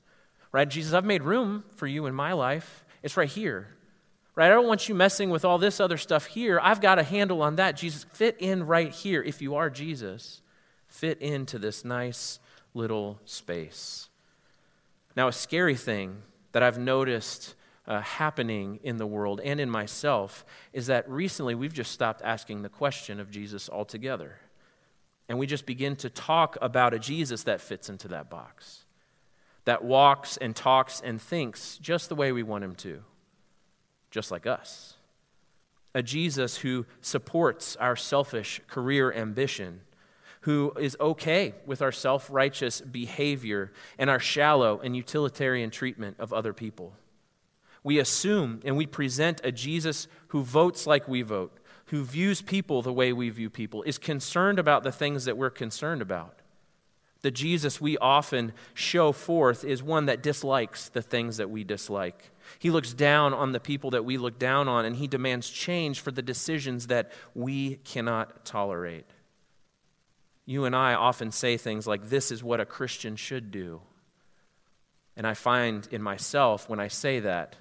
Right? 0.50 0.66
Jesus, 0.66 0.94
I've 0.94 1.04
made 1.04 1.22
room 1.22 1.64
for 1.76 1.86
you 1.86 2.06
in 2.06 2.14
my 2.14 2.32
life. 2.32 2.86
It's 3.02 3.18
right 3.18 3.28
here. 3.28 3.68
Right? 4.34 4.46
I 4.46 4.54
don't 4.54 4.66
want 4.66 4.88
you 4.88 4.94
messing 4.94 5.28
with 5.28 5.44
all 5.44 5.58
this 5.58 5.78
other 5.78 5.98
stuff 5.98 6.24
here. 6.24 6.58
I've 6.58 6.80
got 6.80 6.98
a 6.98 7.02
handle 7.02 7.42
on 7.42 7.56
that. 7.56 7.76
Jesus, 7.76 8.04
fit 8.14 8.36
in 8.38 8.66
right 8.66 8.92
here. 8.92 9.22
If 9.22 9.42
you 9.42 9.56
are 9.56 9.68
Jesus, 9.68 10.40
fit 10.90 11.20
into 11.22 11.58
this 11.58 11.84
nice 11.84 12.38
little 12.74 13.18
space. 13.24 14.08
Now, 15.16 15.28
a 15.28 15.32
scary 15.32 15.76
thing 15.76 16.22
that 16.52 16.62
I've 16.62 16.78
noticed 16.78 17.54
uh, 17.86 18.00
happening 18.00 18.78
in 18.82 18.98
the 18.98 19.06
world 19.06 19.40
and 19.42 19.58
in 19.58 19.70
myself 19.70 20.44
is 20.72 20.86
that 20.86 21.08
recently 21.08 21.54
we've 21.54 21.72
just 21.72 21.90
stopped 21.90 22.20
asking 22.22 22.62
the 22.62 22.68
question 22.68 23.18
of 23.18 23.30
Jesus 23.30 23.68
altogether. 23.68 24.38
And 25.28 25.38
we 25.38 25.46
just 25.46 25.64
begin 25.64 25.96
to 25.96 26.10
talk 26.10 26.58
about 26.60 26.92
a 26.92 26.98
Jesus 26.98 27.44
that 27.44 27.60
fits 27.60 27.88
into 27.88 28.08
that 28.08 28.28
box 28.28 28.84
that 29.64 29.84
walks 29.84 30.36
and 30.36 30.56
talks 30.56 31.00
and 31.00 31.20
thinks 31.20 31.78
just 31.78 32.08
the 32.08 32.14
way 32.14 32.32
we 32.32 32.42
want 32.42 32.64
him 32.64 32.74
to, 32.74 33.02
just 34.10 34.30
like 34.30 34.46
us. 34.46 34.94
A 35.94 36.02
Jesus 36.02 36.58
who 36.58 36.86
supports 37.00 37.76
our 37.76 37.96
selfish 37.96 38.60
career 38.68 39.12
ambition, 39.12 39.82
who 40.40 40.72
is 40.78 40.96
okay 41.00 41.54
with 41.66 41.82
our 41.82 41.92
self 41.92 42.28
righteous 42.30 42.80
behavior 42.80 43.72
and 43.98 44.08
our 44.08 44.18
shallow 44.18 44.80
and 44.80 44.96
utilitarian 44.96 45.70
treatment 45.70 46.16
of 46.18 46.32
other 46.32 46.52
people. 46.52 46.94
We 47.82 47.98
assume 47.98 48.60
and 48.64 48.76
we 48.76 48.86
present 48.86 49.40
a 49.44 49.52
Jesus 49.52 50.06
who 50.28 50.42
votes 50.42 50.86
like 50.86 51.08
we 51.08 51.22
vote, 51.22 51.58
who 51.86 52.04
views 52.04 52.42
people 52.42 52.82
the 52.82 52.92
way 52.92 53.12
we 53.12 53.30
view 53.30 53.50
people, 53.50 53.82
is 53.84 53.98
concerned 53.98 54.58
about 54.58 54.82
the 54.82 54.92
things 54.92 55.24
that 55.24 55.36
we're 55.36 55.50
concerned 55.50 56.02
about. 56.02 56.40
The 57.22 57.30
Jesus 57.30 57.80
we 57.80 57.98
often 57.98 58.52
show 58.72 59.12
forth 59.12 59.62
is 59.62 59.82
one 59.82 60.06
that 60.06 60.22
dislikes 60.22 60.88
the 60.88 61.02
things 61.02 61.36
that 61.36 61.50
we 61.50 61.64
dislike. 61.64 62.30
He 62.58 62.70
looks 62.70 62.94
down 62.94 63.34
on 63.34 63.52
the 63.52 63.60
people 63.60 63.90
that 63.90 64.04
we 64.06 64.16
look 64.16 64.38
down 64.38 64.68
on, 64.68 64.86
and 64.86 64.96
he 64.96 65.06
demands 65.06 65.50
change 65.50 66.00
for 66.00 66.10
the 66.10 66.22
decisions 66.22 66.86
that 66.86 67.12
we 67.34 67.76
cannot 67.76 68.44
tolerate. 68.46 69.04
You 70.46 70.64
and 70.64 70.74
I 70.74 70.94
often 70.94 71.30
say 71.30 71.56
things 71.56 71.86
like, 71.86 72.08
This 72.08 72.30
is 72.30 72.42
what 72.42 72.60
a 72.60 72.66
Christian 72.66 73.16
should 73.16 73.50
do. 73.50 73.82
And 75.16 75.26
I 75.26 75.34
find 75.34 75.86
in 75.90 76.02
myself, 76.02 76.68
when 76.68 76.80
I 76.80 76.88
say 76.88 77.20
that, 77.20 77.56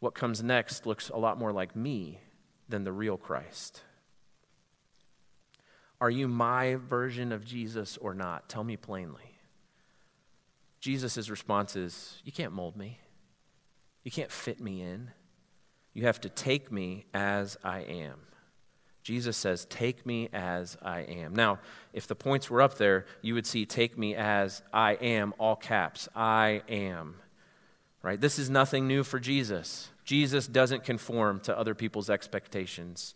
what 0.00 0.14
comes 0.14 0.42
next 0.42 0.86
looks 0.86 1.08
a 1.08 1.16
lot 1.16 1.38
more 1.38 1.52
like 1.52 1.74
me 1.74 2.20
than 2.68 2.84
the 2.84 2.92
real 2.92 3.16
Christ. 3.16 3.82
Are 6.00 6.10
you 6.10 6.28
my 6.28 6.76
version 6.76 7.32
of 7.32 7.44
Jesus 7.44 7.96
or 7.96 8.14
not? 8.14 8.48
Tell 8.48 8.62
me 8.62 8.76
plainly. 8.76 9.38
Jesus' 10.80 11.28
response 11.28 11.74
is 11.74 12.20
You 12.24 12.32
can't 12.32 12.52
mold 12.52 12.76
me, 12.76 13.00
you 14.04 14.10
can't 14.10 14.30
fit 14.30 14.60
me 14.60 14.80
in. 14.82 15.10
You 15.94 16.06
have 16.06 16.20
to 16.20 16.28
take 16.28 16.70
me 16.70 17.06
as 17.12 17.56
I 17.64 17.80
am. 17.80 18.20
Jesus 19.08 19.38
says, 19.38 19.64
Take 19.70 20.04
me 20.04 20.28
as 20.34 20.76
I 20.82 21.00
am. 21.00 21.34
Now, 21.34 21.60
if 21.94 22.06
the 22.06 22.14
points 22.14 22.50
were 22.50 22.60
up 22.60 22.76
there, 22.76 23.06
you 23.22 23.32
would 23.32 23.46
see, 23.46 23.64
Take 23.64 23.96
me 23.96 24.14
as 24.14 24.60
I 24.70 24.98
am, 25.00 25.32
all 25.38 25.56
caps. 25.56 26.10
I 26.14 26.60
am. 26.68 27.14
Right? 28.02 28.20
This 28.20 28.38
is 28.38 28.50
nothing 28.50 28.86
new 28.86 29.02
for 29.02 29.18
Jesus. 29.18 29.88
Jesus 30.04 30.46
doesn't 30.46 30.84
conform 30.84 31.40
to 31.40 31.58
other 31.58 31.74
people's 31.74 32.10
expectations. 32.10 33.14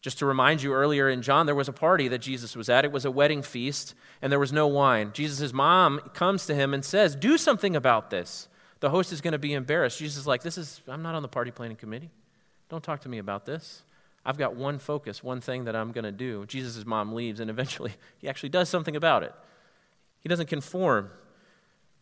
Just 0.00 0.20
to 0.20 0.26
remind 0.26 0.62
you, 0.62 0.72
earlier 0.72 1.08
in 1.08 1.20
John, 1.20 1.46
there 1.46 1.54
was 1.56 1.68
a 1.68 1.72
party 1.72 2.06
that 2.06 2.20
Jesus 2.20 2.54
was 2.54 2.68
at. 2.68 2.84
It 2.84 2.92
was 2.92 3.04
a 3.04 3.10
wedding 3.10 3.42
feast, 3.42 3.96
and 4.22 4.30
there 4.30 4.38
was 4.38 4.52
no 4.52 4.68
wine. 4.68 5.10
Jesus' 5.12 5.52
mom 5.52 5.98
comes 6.14 6.46
to 6.46 6.54
him 6.54 6.72
and 6.72 6.84
says, 6.84 7.16
Do 7.16 7.36
something 7.36 7.74
about 7.74 8.10
this. 8.10 8.46
The 8.78 8.90
host 8.90 9.12
is 9.12 9.20
going 9.20 9.32
to 9.32 9.38
be 9.38 9.52
embarrassed. 9.52 9.98
Jesus 9.98 10.16
is 10.16 10.28
like, 10.28 10.44
This 10.44 10.58
is, 10.58 10.80
I'm 10.86 11.02
not 11.02 11.16
on 11.16 11.22
the 11.22 11.28
party 11.28 11.50
planning 11.50 11.76
committee. 11.76 12.12
Don't 12.68 12.84
talk 12.84 13.00
to 13.00 13.08
me 13.08 13.18
about 13.18 13.46
this. 13.46 13.82
I've 14.24 14.38
got 14.38 14.56
one 14.56 14.78
focus, 14.78 15.22
one 15.22 15.40
thing 15.40 15.64
that 15.64 15.76
I'm 15.76 15.92
going 15.92 16.04
to 16.04 16.12
do. 16.12 16.46
Jesus' 16.46 16.86
mom 16.86 17.12
leaves, 17.12 17.40
and 17.40 17.50
eventually 17.50 17.92
he 18.18 18.28
actually 18.28 18.48
does 18.48 18.68
something 18.68 18.96
about 18.96 19.22
it. 19.22 19.34
He 20.20 20.28
doesn't 20.28 20.48
conform. 20.48 21.10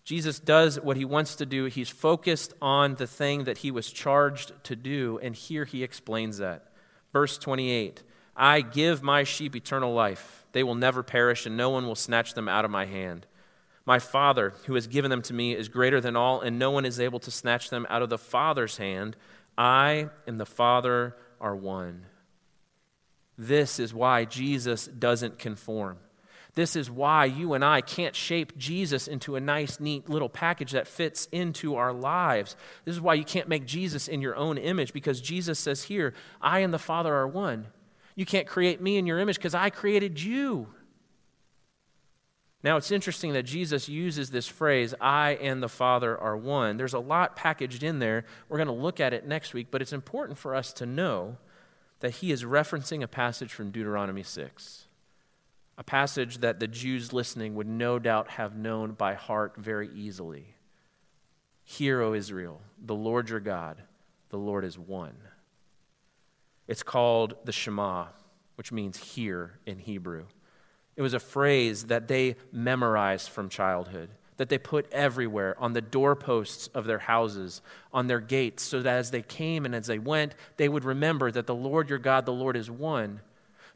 Jesus 0.04 0.38
does 0.38 0.80
what 0.80 0.96
he 0.96 1.04
wants 1.04 1.36
to 1.36 1.46
do. 1.46 1.66
He's 1.66 1.88
focused 1.88 2.54
on 2.60 2.96
the 2.96 3.06
thing 3.06 3.44
that 3.44 3.58
he 3.58 3.70
was 3.70 3.90
charged 3.90 4.52
to 4.64 4.76
do, 4.76 5.18
and 5.22 5.34
here 5.34 5.64
he 5.64 5.82
explains 5.82 6.38
that. 6.38 6.68
Verse 7.12 7.38
28 7.38 8.02
I 8.34 8.62
give 8.62 9.02
my 9.02 9.24
sheep 9.24 9.54
eternal 9.54 9.92
life. 9.92 10.46
They 10.52 10.62
will 10.62 10.74
never 10.74 11.02
perish, 11.02 11.46
and 11.46 11.56
no 11.56 11.70
one 11.70 11.86
will 11.86 11.94
snatch 11.94 12.34
them 12.34 12.48
out 12.48 12.64
of 12.64 12.70
my 12.70 12.86
hand. 12.86 13.26
My 13.84 13.98
Father, 13.98 14.54
who 14.66 14.74
has 14.74 14.86
given 14.86 15.10
them 15.10 15.22
to 15.22 15.34
me, 15.34 15.54
is 15.54 15.68
greater 15.68 16.00
than 16.00 16.16
all, 16.16 16.40
and 16.40 16.58
no 16.58 16.70
one 16.70 16.84
is 16.84 17.00
able 17.00 17.18
to 17.20 17.30
snatch 17.30 17.68
them 17.68 17.86
out 17.90 18.02
of 18.02 18.10
the 18.10 18.18
Father's 18.18 18.76
hand. 18.76 19.16
I 19.58 20.08
and 20.26 20.38
the 20.38 20.46
Father 20.46 21.16
are 21.40 21.56
one. 21.56 22.06
This 23.42 23.80
is 23.80 23.92
why 23.92 24.24
Jesus 24.24 24.86
doesn't 24.86 25.40
conform. 25.40 25.98
This 26.54 26.76
is 26.76 26.88
why 26.88 27.24
you 27.24 27.54
and 27.54 27.64
I 27.64 27.80
can't 27.80 28.14
shape 28.14 28.56
Jesus 28.56 29.08
into 29.08 29.34
a 29.34 29.40
nice, 29.40 29.80
neat 29.80 30.08
little 30.08 30.28
package 30.28 30.70
that 30.72 30.86
fits 30.86 31.26
into 31.32 31.74
our 31.74 31.92
lives. 31.92 32.54
This 32.84 32.94
is 32.94 33.00
why 33.00 33.14
you 33.14 33.24
can't 33.24 33.48
make 33.48 33.66
Jesus 33.66 34.06
in 34.06 34.22
your 34.22 34.36
own 34.36 34.58
image 34.58 34.92
because 34.92 35.20
Jesus 35.20 35.58
says 35.58 35.82
here, 35.82 36.14
I 36.40 36.60
and 36.60 36.72
the 36.72 36.78
Father 36.78 37.12
are 37.12 37.26
one. 37.26 37.66
You 38.14 38.24
can't 38.24 38.46
create 38.46 38.80
me 38.80 38.96
in 38.96 39.06
your 39.06 39.18
image 39.18 39.38
because 39.38 39.56
I 39.56 39.70
created 39.70 40.22
you. 40.22 40.68
Now, 42.62 42.76
it's 42.76 42.92
interesting 42.92 43.32
that 43.32 43.42
Jesus 43.42 43.88
uses 43.88 44.30
this 44.30 44.46
phrase, 44.46 44.94
I 45.00 45.32
and 45.32 45.60
the 45.60 45.68
Father 45.68 46.16
are 46.16 46.36
one. 46.36 46.76
There's 46.76 46.94
a 46.94 47.00
lot 47.00 47.34
packaged 47.34 47.82
in 47.82 47.98
there. 47.98 48.24
We're 48.48 48.58
going 48.58 48.68
to 48.68 48.72
look 48.72 49.00
at 49.00 49.12
it 49.12 49.26
next 49.26 49.52
week, 49.52 49.68
but 49.72 49.82
it's 49.82 49.92
important 49.92 50.38
for 50.38 50.54
us 50.54 50.72
to 50.74 50.86
know 50.86 51.38
that 52.02 52.16
he 52.16 52.30
is 52.30 52.44
referencing 52.44 53.02
a 53.02 53.08
passage 53.08 53.52
from 53.52 53.72
Deuteronomy 53.72 54.22
6 54.22 54.86
a 55.78 55.84
passage 55.84 56.38
that 56.38 56.60
the 56.60 56.68
Jews 56.68 57.12
listening 57.12 57.54
would 57.54 57.66
no 57.66 57.98
doubt 57.98 58.32
have 58.32 58.56
known 58.56 58.92
by 58.92 59.14
heart 59.14 59.54
very 59.56 59.88
easily. 59.94 60.54
Hear, 61.64 62.00
O 62.02 62.14
Israel, 62.14 62.60
the 62.78 62.94
Lord 62.94 63.30
your 63.30 63.40
God, 63.40 63.82
the 64.28 64.38
Lord 64.38 64.64
is 64.64 64.78
one. 64.78 65.16
It's 66.68 66.82
called 66.82 67.34
the 67.44 67.52
Shema, 67.52 68.06
which 68.56 68.70
means 68.70 68.96
hear 68.96 69.58
in 69.66 69.78
Hebrew. 69.78 70.26
It 70.94 71.02
was 71.02 71.14
a 71.14 71.20
phrase 71.20 71.86
that 71.86 72.06
they 72.06 72.36
memorized 72.52 73.30
from 73.30 73.48
childhood, 73.48 74.10
that 74.42 74.48
they 74.48 74.58
put 74.58 74.90
everywhere 74.90 75.54
on 75.56 75.72
the 75.72 75.80
doorposts 75.80 76.66
of 76.74 76.84
their 76.84 76.98
houses, 76.98 77.62
on 77.92 78.08
their 78.08 78.18
gates, 78.18 78.64
so 78.64 78.82
that 78.82 78.96
as 78.96 79.12
they 79.12 79.22
came 79.22 79.64
and 79.64 79.72
as 79.72 79.86
they 79.86 80.00
went, 80.00 80.34
they 80.56 80.68
would 80.68 80.84
remember 80.84 81.30
that 81.30 81.46
the 81.46 81.54
Lord 81.54 81.88
your 81.88 82.00
God, 82.00 82.26
the 82.26 82.32
Lord 82.32 82.56
is 82.56 82.68
one 82.68 83.20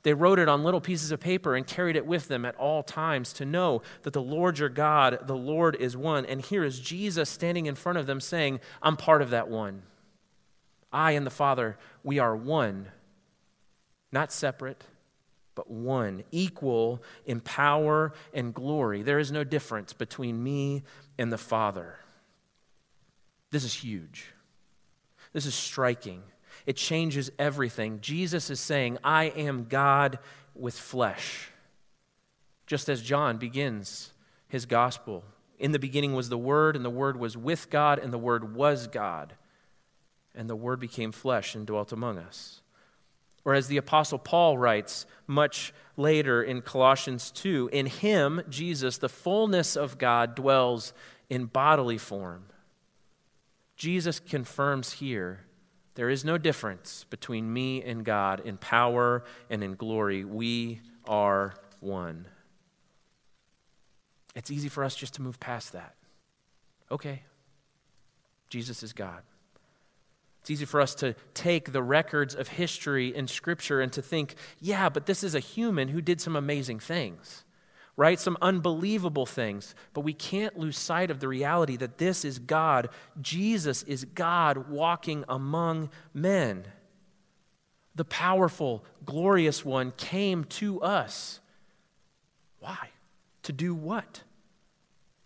they 0.07 0.15
wrote 0.15 0.39
it 0.39 0.49
on 0.49 0.63
little 0.63 0.81
pieces 0.81 1.11
of 1.11 1.19
paper 1.19 1.57
and 1.57 1.67
carried 1.67 1.97
it 1.97 2.07
with 2.07 2.29
them 2.29 2.45
at 2.45 2.55
all 2.55 2.85
times 2.85 3.33
to 3.33 3.45
know 3.45 3.83
that 4.05 4.13
the 4.13 4.23
Lord 4.23 4.57
your 4.57 4.69
God, 4.69 5.19
the 5.27 5.35
Lord 5.35 5.75
is 5.75 5.97
one. 5.97 6.25
And 6.25 6.41
here 6.41 6.63
is 6.63 6.79
Jesus 6.79 7.29
standing 7.29 7.67
in 7.67 7.75
front 7.75 7.99
of 7.99 8.07
them 8.07 8.21
saying, 8.21 8.61
I'm 8.81 8.97
part 8.97 9.21
of 9.21 9.31
that 9.31 9.49
one. 9.49 9.83
I 10.93 11.11
and 11.11 11.27
the 11.27 11.31
Father, 11.31 11.77
we 12.05 12.21
are 12.21 12.37
one, 12.37 12.87
not 14.13 14.31
separate, 14.31 14.85
but 15.57 15.69
one, 15.69 16.23
equal 16.31 17.03
in 17.25 17.41
power 17.41 18.13
and 18.33 18.55
glory. 18.55 19.03
There 19.03 19.19
is 19.19 19.33
no 19.33 19.43
difference 19.43 19.93
between 19.93 20.41
me 20.41 20.85
and 21.19 21.33
the 21.33 21.39
Father. 21.39 21.97
This 23.51 23.65
is 23.65 23.75
huge. 23.75 24.33
This 25.33 25.47
is 25.47 25.55
striking. 25.55 26.23
It 26.67 26.77
changes 26.77 27.31
everything. 27.39 28.01
Jesus 28.01 28.51
is 28.51 28.61
saying, 28.61 28.99
I 29.03 29.25
am 29.25 29.65
God 29.65 30.19
with 30.55 30.79
flesh. 30.79 31.51
Just 32.67 32.89
as 32.89 33.03
John 33.03 33.39
begins 33.39 34.13
his 34.49 34.67
gospel. 34.67 35.25
In 35.59 35.73
the 35.73 35.79
beginning 35.79 36.15
was 36.15 36.29
the 36.29 36.39
Word, 36.39 36.77
and 36.77 36.85
the 36.85 36.91
Word 36.91 37.19
was 37.19 37.37
with 37.37 37.71
God, 37.71 37.99
and 37.99 38.13
the 38.13 38.19
Word 38.19 38.55
was 38.55 38.87
God. 38.89 39.35
And 40.35 40.51
the 40.51 40.57
Word 40.57 40.81
became 40.81 41.13
flesh 41.13 41.55
and 41.55 41.67
dwelt 41.67 41.93
among 41.93 42.19
us. 42.19 42.61
Or 43.47 43.55
as 43.55 43.69
the 43.69 43.77
Apostle 43.77 44.19
Paul 44.19 44.59
writes 44.59 45.07
much 45.29 45.73
later 45.97 46.43
in 46.43 46.63
Colossians 46.63 47.31
2, 47.31 47.71
in 47.73 47.87
him, 47.87 48.43
Jesus, 48.49 48.99
the 48.99 49.09
fullness 49.09 49.77
of 49.77 49.99
God 49.99 50.35
dwells 50.35 50.93
in 51.31 51.45
bodily 51.45 51.97
form. 51.97 52.47
Jesus 53.77 54.19
confirms 54.19 54.95
here 54.95 55.45
there 55.95 56.11
is 56.11 56.25
no 56.25 56.39
difference 56.39 57.07
between 57.09 57.53
me 57.53 57.85
and 57.85 58.05
God 58.05 58.41
in 58.45 58.57
power 58.57 59.23
and 59.49 59.63
in 59.63 59.77
glory. 59.77 60.25
We 60.25 60.81
are 61.07 61.55
one. 61.79 62.27
It's 64.35 64.51
easy 64.51 64.69
for 64.69 64.83
us 64.83 64.97
just 64.97 65.15
to 65.15 65.23
move 65.23 65.39
past 65.39 65.73
that. 65.73 65.95
Okay, 66.91 67.23
Jesus 68.51 68.83
is 68.83 68.93
God. 68.93 69.23
It's 70.47 70.51
easy 70.53 70.65
for 70.65 70.81
us 70.81 70.95
to 70.97 71.17
take 71.35 71.73
the 71.73 71.83
records 71.83 72.33
of 72.33 72.47
history 72.47 73.13
in 73.13 73.27
Scripture 73.27 73.81
and 73.81 73.93
to 73.93 74.01
think, 74.01 74.37
yeah, 74.61 74.89
but 74.89 75.07
this 75.07 75.25
is 75.25 75.35
a 75.35 75.41
human 75.41 75.89
who 75.89 76.01
did 76.01 76.21
some 76.21 76.37
amazing 76.37 76.79
things 76.79 77.43
right? 77.97 78.21
Some 78.21 78.37
unbelievable 78.43 79.25
things. 79.25 79.75
But 79.95 80.03
we 80.03 80.13
can't 80.13 80.59
lose 80.59 80.77
sight 80.77 81.11
of 81.11 81.19
the 81.19 81.29
reality 81.29 81.79
that 81.79 81.97
this 81.97 82.27
is 82.27 82.39
God. 82.39 82.91
Jesus 83.23 83.83
is 83.85 84.05
God 84.05 84.69
walking 84.69 85.25
among 85.31 85.89
men. 86.13 86.67
The 87.95 88.05
powerful, 88.05 88.85
glorious 89.07 89.65
one 89.65 89.95
came 89.97 90.45
to 90.45 90.83
us. 90.83 91.41
Why? 92.59 92.91
To 93.45 93.53
do 93.55 93.75
what? 93.75 94.25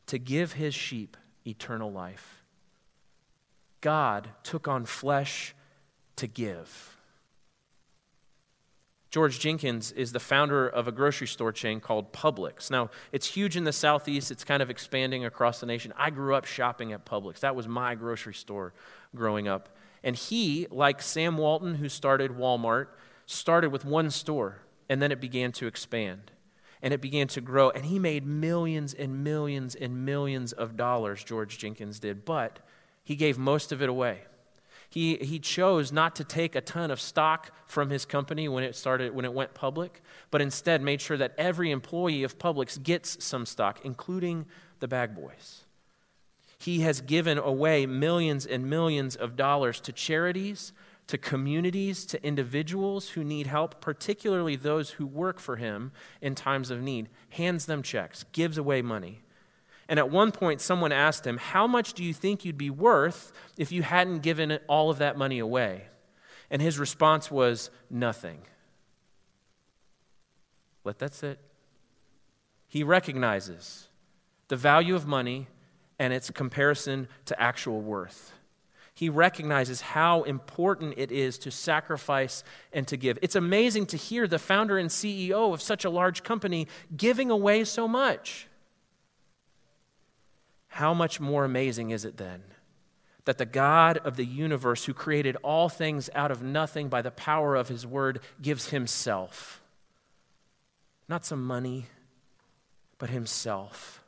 To 0.07 0.19
give 0.19 0.53
his 0.53 0.73
sheep 0.73 1.17
eternal 1.45 1.91
life. 1.91 2.40
God 3.81 4.31
took 4.43 4.69
on 4.69 4.85
flesh 4.85 5.55
to 6.17 6.27
give. 6.27 6.97
George 9.11 9.41
Jenkins 9.41 9.91
is 9.91 10.13
the 10.13 10.21
founder 10.21 10.69
of 10.69 10.87
a 10.87 10.93
grocery 10.93 11.27
store 11.27 11.51
chain 11.51 11.81
called 11.81 12.13
Publix. 12.13 12.71
Now, 12.71 12.91
it's 13.11 13.27
huge 13.27 13.57
in 13.57 13.65
the 13.65 13.73
Southeast, 13.73 14.31
it's 14.31 14.45
kind 14.45 14.63
of 14.63 14.71
expanding 14.71 15.25
across 15.25 15.59
the 15.59 15.67
nation. 15.67 15.93
I 15.97 16.11
grew 16.11 16.35
up 16.35 16.45
shopping 16.45 16.93
at 16.93 17.05
Publix, 17.05 17.41
that 17.41 17.57
was 17.57 17.67
my 17.67 17.97
grocery 17.97 18.35
store 18.35 18.73
growing 19.15 19.49
up. 19.49 19.69
And 20.05 20.15
he, 20.15 20.69
like 20.71 21.03
Sam 21.03 21.37
Walton, 21.37 21.75
who 21.75 21.89
started 21.89 22.31
Walmart, 22.31 22.87
started 23.27 23.71
with 23.73 23.85
one 23.85 24.11
store, 24.11 24.63
and 24.89 25.03
then 25.03 25.11
it 25.11 25.21
began 25.21 25.51
to 25.53 25.67
expand. 25.67 26.31
And 26.81 26.95
it 26.95 27.01
began 27.01 27.27
to 27.29 27.41
grow, 27.41 27.71
and 27.71 27.85
he 27.85 27.99
made 27.99 28.25
millions 28.25 28.95
and 28.95 29.25
millions 29.25 29.75
and 29.75 30.05
millions 30.05 30.53
of 30.53 30.77
dollars, 30.77 31.23
George 31.23 31.59
Jenkins 31.59 31.99
did, 31.99 32.25
but 32.25 32.61
he 33.11 33.17
gave 33.17 33.37
most 33.37 33.73
of 33.73 33.83
it 33.83 33.89
away. 33.89 34.21
He, 34.89 35.17
he 35.17 35.41
chose 35.41 35.91
not 35.91 36.15
to 36.15 36.23
take 36.23 36.55
a 36.55 36.61
ton 36.61 36.93
of 36.93 37.01
stock 37.01 37.51
from 37.67 37.91
his 37.91 38.05
company 38.05 38.47
when 38.49 38.63
it 38.63 38.77
started 38.77 39.13
when 39.13 39.25
it 39.25 39.33
went 39.33 39.53
public, 39.53 40.01
but 40.31 40.41
instead 40.41 40.81
made 40.81 41.01
sure 41.01 41.17
that 41.17 41.35
every 41.37 41.73
employee 41.73 42.23
of 42.23 42.39
Publix 42.39 42.81
gets 42.81 43.25
some 43.25 43.47
stock, 43.47 43.81
including 43.83 44.47
the 44.79 44.87
bag 44.87 45.17
boys. 45.17 45.65
He 46.57 46.83
has 46.83 47.01
given 47.01 47.37
away 47.37 47.85
millions 47.85 48.47
and 48.47 48.71
millions 48.71 49.17
of 49.17 49.35
dollars 49.35 49.81
to 49.81 49.93
charities, 49.93 50.73
to 51.09 51.19
communities, 51.19 52.07
to 52.07 52.25
individuals 52.25 53.09
who 53.09 53.25
need 53.25 53.49
help, 53.49 53.81
particularly 53.81 54.55
those 54.55 54.91
who 54.91 55.05
work 55.05 55.41
for 55.41 55.57
him 55.57 55.91
in 56.21 56.37
times 56.37 56.71
of 56.71 56.81
need, 56.81 57.09
hands 57.31 57.67
them 57.67 57.83
checks, 57.83 58.25
gives 58.31 58.57
away 58.57 58.83
money. 58.83 59.23
And 59.91 59.99
at 59.99 60.09
one 60.09 60.31
point, 60.31 60.61
someone 60.61 60.93
asked 60.93 61.27
him, 61.27 61.37
How 61.37 61.67
much 61.67 61.95
do 61.95 62.05
you 62.05 62.15
think 62.15 62.45
you'd 62.45 62.57
be 62.57 62.71
worth 62.71 63.33
if 63.59 63.73
you 63.73 63.83
hadn't 63.83 64.21
given 64.21 64.61
all 64.69 64.89
of 64.89 64.99
that 64.99 65.19
money 65.19 65.41
away? 65.41 65.89
And 66.49 66.63
his 66.63 66.79
response 66.79 67.29
was, 67.29 67.71
Nothing. 67.91 68.39
Let 70.85 71.01
that 71.01 71.13
sit. 71.13 71.41
He 72.69 72.85
recognizes 72.85 73.89
the 74.47 74.55
value 74.55 74.95
of 74.95 75.09
money 75.09 75.49
and 75.99 76.13
its 76.13 76.31
comparison 76.31 77.09
to 77.25 77.43
actual 77.43 77.81
worth. 77.81 78.33
He 78.95 79.09
recognizes 79.09 79.81
how 79.81 80.23
important 80.23 80.95
it 80.99 81.11
is 81.11 81.37
to 81.39 81.51
sacrifice 81.51 82.45
and 82.73 82.87
to 82.87 82.97
give. 82.97 83.19
It's 83.23 83.35
amazing 83.35 83.87
to 83.87 83.97
hear 83.97 84.29
the 84.29 84.39
founder 84.39 84.79
and 84.79 84.89
CEO 84.89 85.53
of 85.53 85.61
such 85.61 85.85
a 85.85 85.91
large 85.91 86.23
company 86.23 86.69
giving 86.97 87.29
away 87.33 87.65
so 87.65 87.89
much. 87.89 88.47
How 90.71 90.95
much 90.95 91.21
more 91.21 91.45
amazing 91.45 91.91
is 91.91 92.05
it 92.05 92.17
then 92.17 92.43
that 93.27 93.39
the 93.39 93.45
God 93.45 93.99
of 93.99 94.17
the 94.17 94.25
universe, 94.25 94.85
who 94.85 94.95
created 94.95 95.37
all 95.43 95.69
things 95.69 96.09
out 96.15 96.31
of 96.31 96.43
nothing 96.43 96.89
by 96.89 97.03
the 97.03 97.11
power 97.11 97.55
of 97.55 97.69
his 97.69 97.87
word, 97.87 98.21
gives 98.41 98.71
himself? 98.71 99.61
Not 101.09 101.27
some 101.27 101.45
money, 101.45 101.87
but 102.99 103.11
himself. 103.11 104.03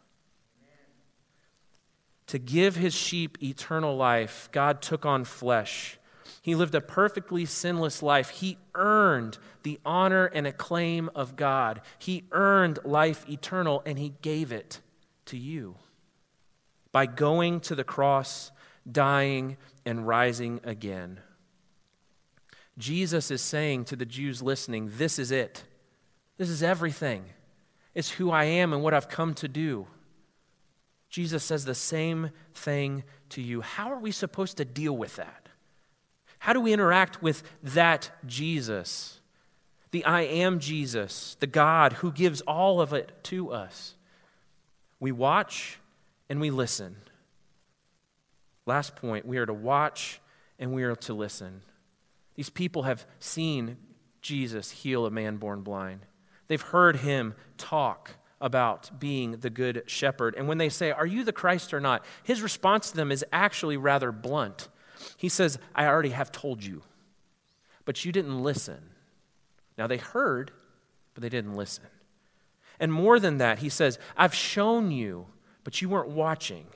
To 2.29 2.39
give 2.39 2.77
his 2.77 2.95
sheep 2.95 3.43
eternal 3.43 3.97
life, 3.97 4.49
God 4.53 4.81
took 4.81 5.05
on 5.05 5.25
flesh. 5.25 5.99
He 6.41 6.55
lived 6.55 6.75
a 6.75 6.81
perfectly 6.81 7.45
sinless 7.45 8.03
life. 8.03 8.31
He 8.31 8.57
earned 8.75 9.37
the 9.65 9.81
honor 9.85 10.27
and 10.27 10.47
acclaim 10.47 11.11
of 11.15 11.37
God. 11.37 11.83
He 11.99 12.25
earned 12.31 12.79
life 12.85 13.29
eternal, 13.29 13.83
and 13.85 13.99
he 13.99 14.15
gave 14.23 14.53
it 14.53 14.81
to 15.27 15.37
you 15.37 15.75
by 16.93 17.07
going 17.07 17.61
to 17.61 17.75
the 17.75 17.85
cross, 17.85 18.53
dying, 18.91 19.57
and 19.85 20.07
rising 20.07 20.61
again. 20.63 21.21
Jesus 22.79 23.31
is 23.31 23.43
saying 23.43 23.87
to 23.87 23.97
the 23.97 24.07
Jews 24.07 24.43
listening, 24.43 24.91
This 24.95 25.19
is 25.19 25.31
it. 25.31 25.65
This 26.39 26.49
is 26.49 26.63
everything. 26.63 27.25
It's 27.95 28.11
who 28.11 28.31
I 28.31 28.45
am 28.45 28.73
and 28.73 28.83
what 28.83 28.95
I've 28.95 29.09
come 29.09 29.35
to 29.35 29.49
do. 29.49 29.87
Jesus 31.11 31.45
says 31.45 31.65
the 31.65 31.75
same 31.75 32.31
thing 32.55 33.05
to 33.31 33.43
you. 33.43 33.61
How 33.61 33.93
are 33.93 33.99
we 33.99 34.11
supposed 34.11 34.57
to 34.57 34.65
deal 34.65 34.97
with 34.97 35.17
that? 35.17 35.49
How 36.39 36.55
do 36.55 36.61
we 36.61 36.73
interact 36.73 37.23
with 37.23 37.43
that 37.63 38.11
Jesus? 38.27 39.21
The 39.91 40.05
I 40.07 40.23
am 40.23 40.59
Jesus, 40.59 41.37
the 41.39 41.47
God 41.47 41.93
who 41.95 42.11
gives 42.11 42.41
all 42.41 42.81
of 42.81 42.95
it 42.95 43.13
to 43.25 43.53
us. 43.53 43.95
We 44.99 45.13
watch 45.13 45.79
and 46.33 46.41
we 46.41 46.51
listen. 46.51 46.97
Last 48.65 48.97
point 48.97 49.27
we 49.27 49.37
are 49.37 49.45
to 49.45 49.53
watch 49.53 50.19
and 50.59 50.73
we 50.73 50.83
are 50.83 50.97
to 50.97 51.13
listen. 51.13 51.61
These 52.37 52.49
people 52.49 52.85
have 52.85 53.05
seen 53.19 53.77
Jesus 54.23 54.71
heal 54.71 55.05
a 55.05 55.11
man 55.11 55.37
born 55.37 55.61
blind, 55.61 56.07
they've 56.49 56.63
heard 56.63 56.97
him 56.97 57.35
talk 57.59 58.13
about 58.41 58.99
being 58.99 59.33
the 59.33 59.51
good 59.51 59.83
shepherd. 59.85 60.35
And 60.35 60.49
when 60.49 60.57
they 60.57 60.71
say, 60.71 60.91
Are 60.91 61.05
you 61.05 61.23
the 61.23 61.35
Christ 61.35 61.75
or 61.75 61.81
not? 61.81 62.03
his 62.23 62.41
response 62.41 62.91
to 62.91 62.97
them 62.97 63.13
is 63.13 63.27
actually 63.31 63.77
rather 63.77 64.11
blunt. 64.11 64.71
He 65.19 65.29
says, 65.29 65.59
I 65.75 65.85
already 65.85 66.11
have 66.11 66.33
told 66.33 66.65
you, 66.65 66.81
but 67.85 68.07
you 68.07 68.11
didn't 68.11 68.43
listen. 68.43 68.81
Now 69.77 69.87
they 69.87 69.99
heard, 69.99 70.51
but 71.13 71.21
they 71.21 71.29
didn't 71.29 71.57
listen. 71.57 71.85
And 72.81 72.91
more 72.91 73.21
than 73.21 73.37
that, 73.37 73.59
he 73.59 73.69
says, 73.69 73.99
I've 74.17 74.35
shown 74.35 74.93
you 74.93 75.27
but 75.65 75.81
you 75.81 75.89
weren't 75.89 76.09
watching. 76.09 76.67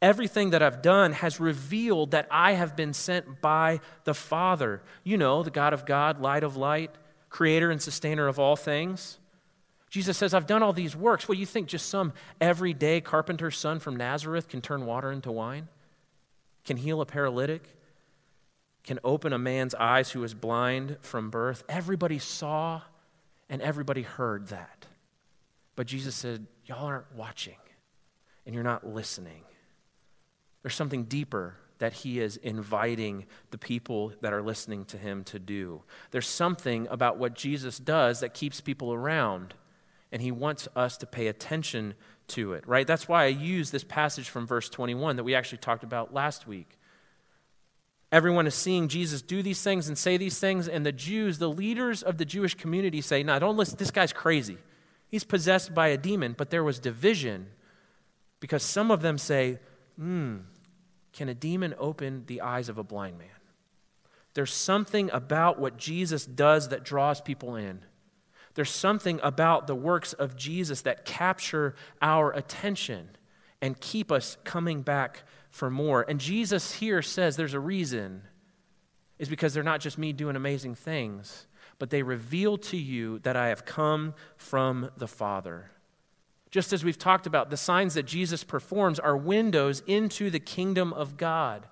Everything 0.00 0.50
that 0.50 0.62
I've 0.62 0.82
done 0.82 1.12
has 1.12 1.40
revealed 1.40 2.12
that 2.12 2.26
I 2.30 2.52
have 2.52 2.76
been 2.76 2.92
sent 2.92 3.40
by 3.40 3.80
the 4.04 4.14
Father. 4.14 4.82
You 5.02 5.16
know, 5.16 5.42
the 5.42 5.50
God 5.50 5.72
of 5.72 5.86
God, 5.86 6.20
light 6.20 6.44
of 6.44 6.56
light, 6.56 6.90
creator 7.28 7.70
and 7.70 7.80
sustainer 7.80 8.26
of 8.26 8.38
all 8.38 8.56
things. 8.56 9.18
Jesus 9.90 10.16
says, 10.16 10.34
I've 10.34 10.46
done 10.46 10.62
all 10.62 10.72
these 10.72 10.96
works. 10.96 11.28
What 11.28 11.34
do 11.34 11.40
you 11.40 11.46
think? 11.46 11.68
Just 11.68 11.88
some 11.88 12.12
everyday 12.40 13.00
carpenter's 13.00 13.56
son 13.56 13.78
from 13.78 13.96
Nazareth 13.96 14.48
can 14.48 14.60
turn 14.60 14.86
water 14.86 15.12
into 15.12 15.30
wine? 15.30 15.68
Can 16.64 16.76
heal 16.76 17.00
a 17.00 17.06
paralytic? 17.06 17.62
Can 18.82 18.98
open 19.04 19.32
a 19.32 19.38
man's 19.38 19.74
eyes 19.74 20.10
who 20.10 20.24
is 20.24 20.34
blind 20.34 20.96
from 21.00 21.30
birth? 21.30 21.62
Everybody 21.68 22.18
saw 22.18 22.82
and 23.48 23.62
everybody 23.62 24.02
heard 24.02 24.48
that. 24.48 24.86
But 25.76 25.86
Jesus 25.86 26.14
said, 26.14 26.46
Y'all 26.66 26.86
aren't 26.86 27.14
watching 27.14 27.56
and 28.46 28.54
you're 28.54 28.64
not 28.64 28.86
listening. 28.86 29.42
There's 30.62 30.74
something 30.74 31.04
deeper 31.04 31.56
that 31.78 31.92
he 31.92 32.20
is 32.20 32.36
inviting 32.38 33.26
the 33.50 33.58
people 33.58 34.12
that 34.20 34.32
are 34.32 34.42
listening 34.42 34.84
to 34.86 34.98
him 34.98 35.24
to 35.24 35.38
do. 35.38 35.82
There's 36.10 36.28
something 36.28 36.86
about 36.90 37.18
what 37.18 37.34
Jesus 37.34 37.78
does 37.78 38.20
that 38.20 38.32
keeps 38.32 38.60
people 38.60 38.92
around, 38.92 39.54
and 40.12 40.22
he 40.22 40.30
wants 40.30 40.68
us 40.76 40.96
to 40.98 41.06
pay 41.06 41.26
attention 41.26 41.94
to 42.28 42.54
it, 42.54 42.66
right? 42.66 42.86
That's 42.86 43.08
why 43.08 43.24
I 43.24 43.28
use 43.28 43.70
this 43.70 43.84
passage 43.84 44.28
from 44.28 44.46
verse 44.46 44.68
21 44.68 45.16
that 45.16 45.24
we 45.24 45.34
actually 45.34 45.58
talked 45.58 45.84
about 45.84 46.14
last 46.14 46.46
week. 46.46 46.78
Everyone 48.12 48.46
is 48.46 48.54
seeing 48.54 48.86
Jesus 48.86 49.22
do 49.22 49.42
these 49.42 49.60
things 49.60 49.88
and 49.88 49.98
say 49.98 50.16
these 50.16 50.38
things, 50.38 50.68
and 50.68 50.86
the 50.86 50.92
Jews, 50.92 51.38
the 51.38 51.50
leaders 51.50 52.02
of 52.02 52.16
the 52.16 52.24
Jewish 52.24 52.54
community, 52.54 53.00
say, 53.00 53.24
No, 53.24 53.38
don't 53.40 53.56
listen, 53.56 53.76
this 53.76 53.90
guy's 53.90 54.12
crazy. 54.12 54.58
He's 55.08 55.24
possessed 55.24 55.74
by 55.74 55.88
a 55.88 55.96
demon. 55.96 56.34
But 56.36 56.50
there 56.50 56.64
was 56.64 56.78
division 56.78 57.48
because 58.44 58.62
some 58.62 58.90
of 58.90 59.00
them 59.00 59.16
say, 59.16 59.58
Hmm, 59.96 60.40
can 61.14 61.30
a 61.30 61.34
demon 61.34 61.74
open 61.78 62.24
the 62.26 62.42
eyes 62.42 62.68
of 62.68 62.76
a 62.76 62.84
blind 62.84 63.16
man? 63.16 63.28
There's 64.34 64.52
something 64.52 65.10
about 65.12 65.58
what 65.58 65.78
Jesus 65.78 66.26
does 66.26 66.68
that 66.68 66.84
draws 66.84 67.22
people 67.22 67.56
in. 67.56 67.80
There's 68.52 68.68
something 68.68 69.18
about 69.22 69.66
the 69.66 69.74
works 69.74 70.12
of 70.12 70.36
Jesus 70.36 70.82
that 70.82 71.06
capture 71.06 71.74
our 72.02 72.32
attention 72.32 73.16
and 73.62 73.80
keep 73.80 74.12
us 74.12 74.36
coming 74.44 74.82
back 74.82 75.22
for 75.48 75.70
more. 75.70 76.04
And 76.06 76.20
Jesus 76.20 76.74
here 76.74 77.00
says 77.00 77.36
there's 77.36 77.54
a 77.54 77.58
reason. 77.58 78.24
Is 79.18 79.30
because 79.30 79.54
they're 79.54 79.62
not 79.62 79.80
just 79.80 79.96
me 79.96 80.12
doing 80.12 80.36
amazing 80.36 80.74
things, 80.74 81.46
but 81.78 81.88
they 81.88 82.02
reveal 82.02 82.58
to 82.58 82.76
you 82.76 83.20
that 83.20 83.36
I 83.36 83.48
have 83.48 83.64
come 83.64 84.12
from 84.36 84.90
the 84.98 85.08
Father. 85.08 85.70
Just 86.54 86.72
as 86.72 86.84
we've 86.84 86.96
talked 86.96 87.26
about, 87.26 87.50
the 87.50 87.56
signs 87.56 87.94
that 87.94 88.04
Jesus 88.04 88.44
performs 88.44 89.00
are 89.00 89.16
windows 89.16 89.82
into 89.88 90.30
the 90.30 90.38
kingdom 90.38 90.92
of 90.92 91.16
God. 91.16 91.66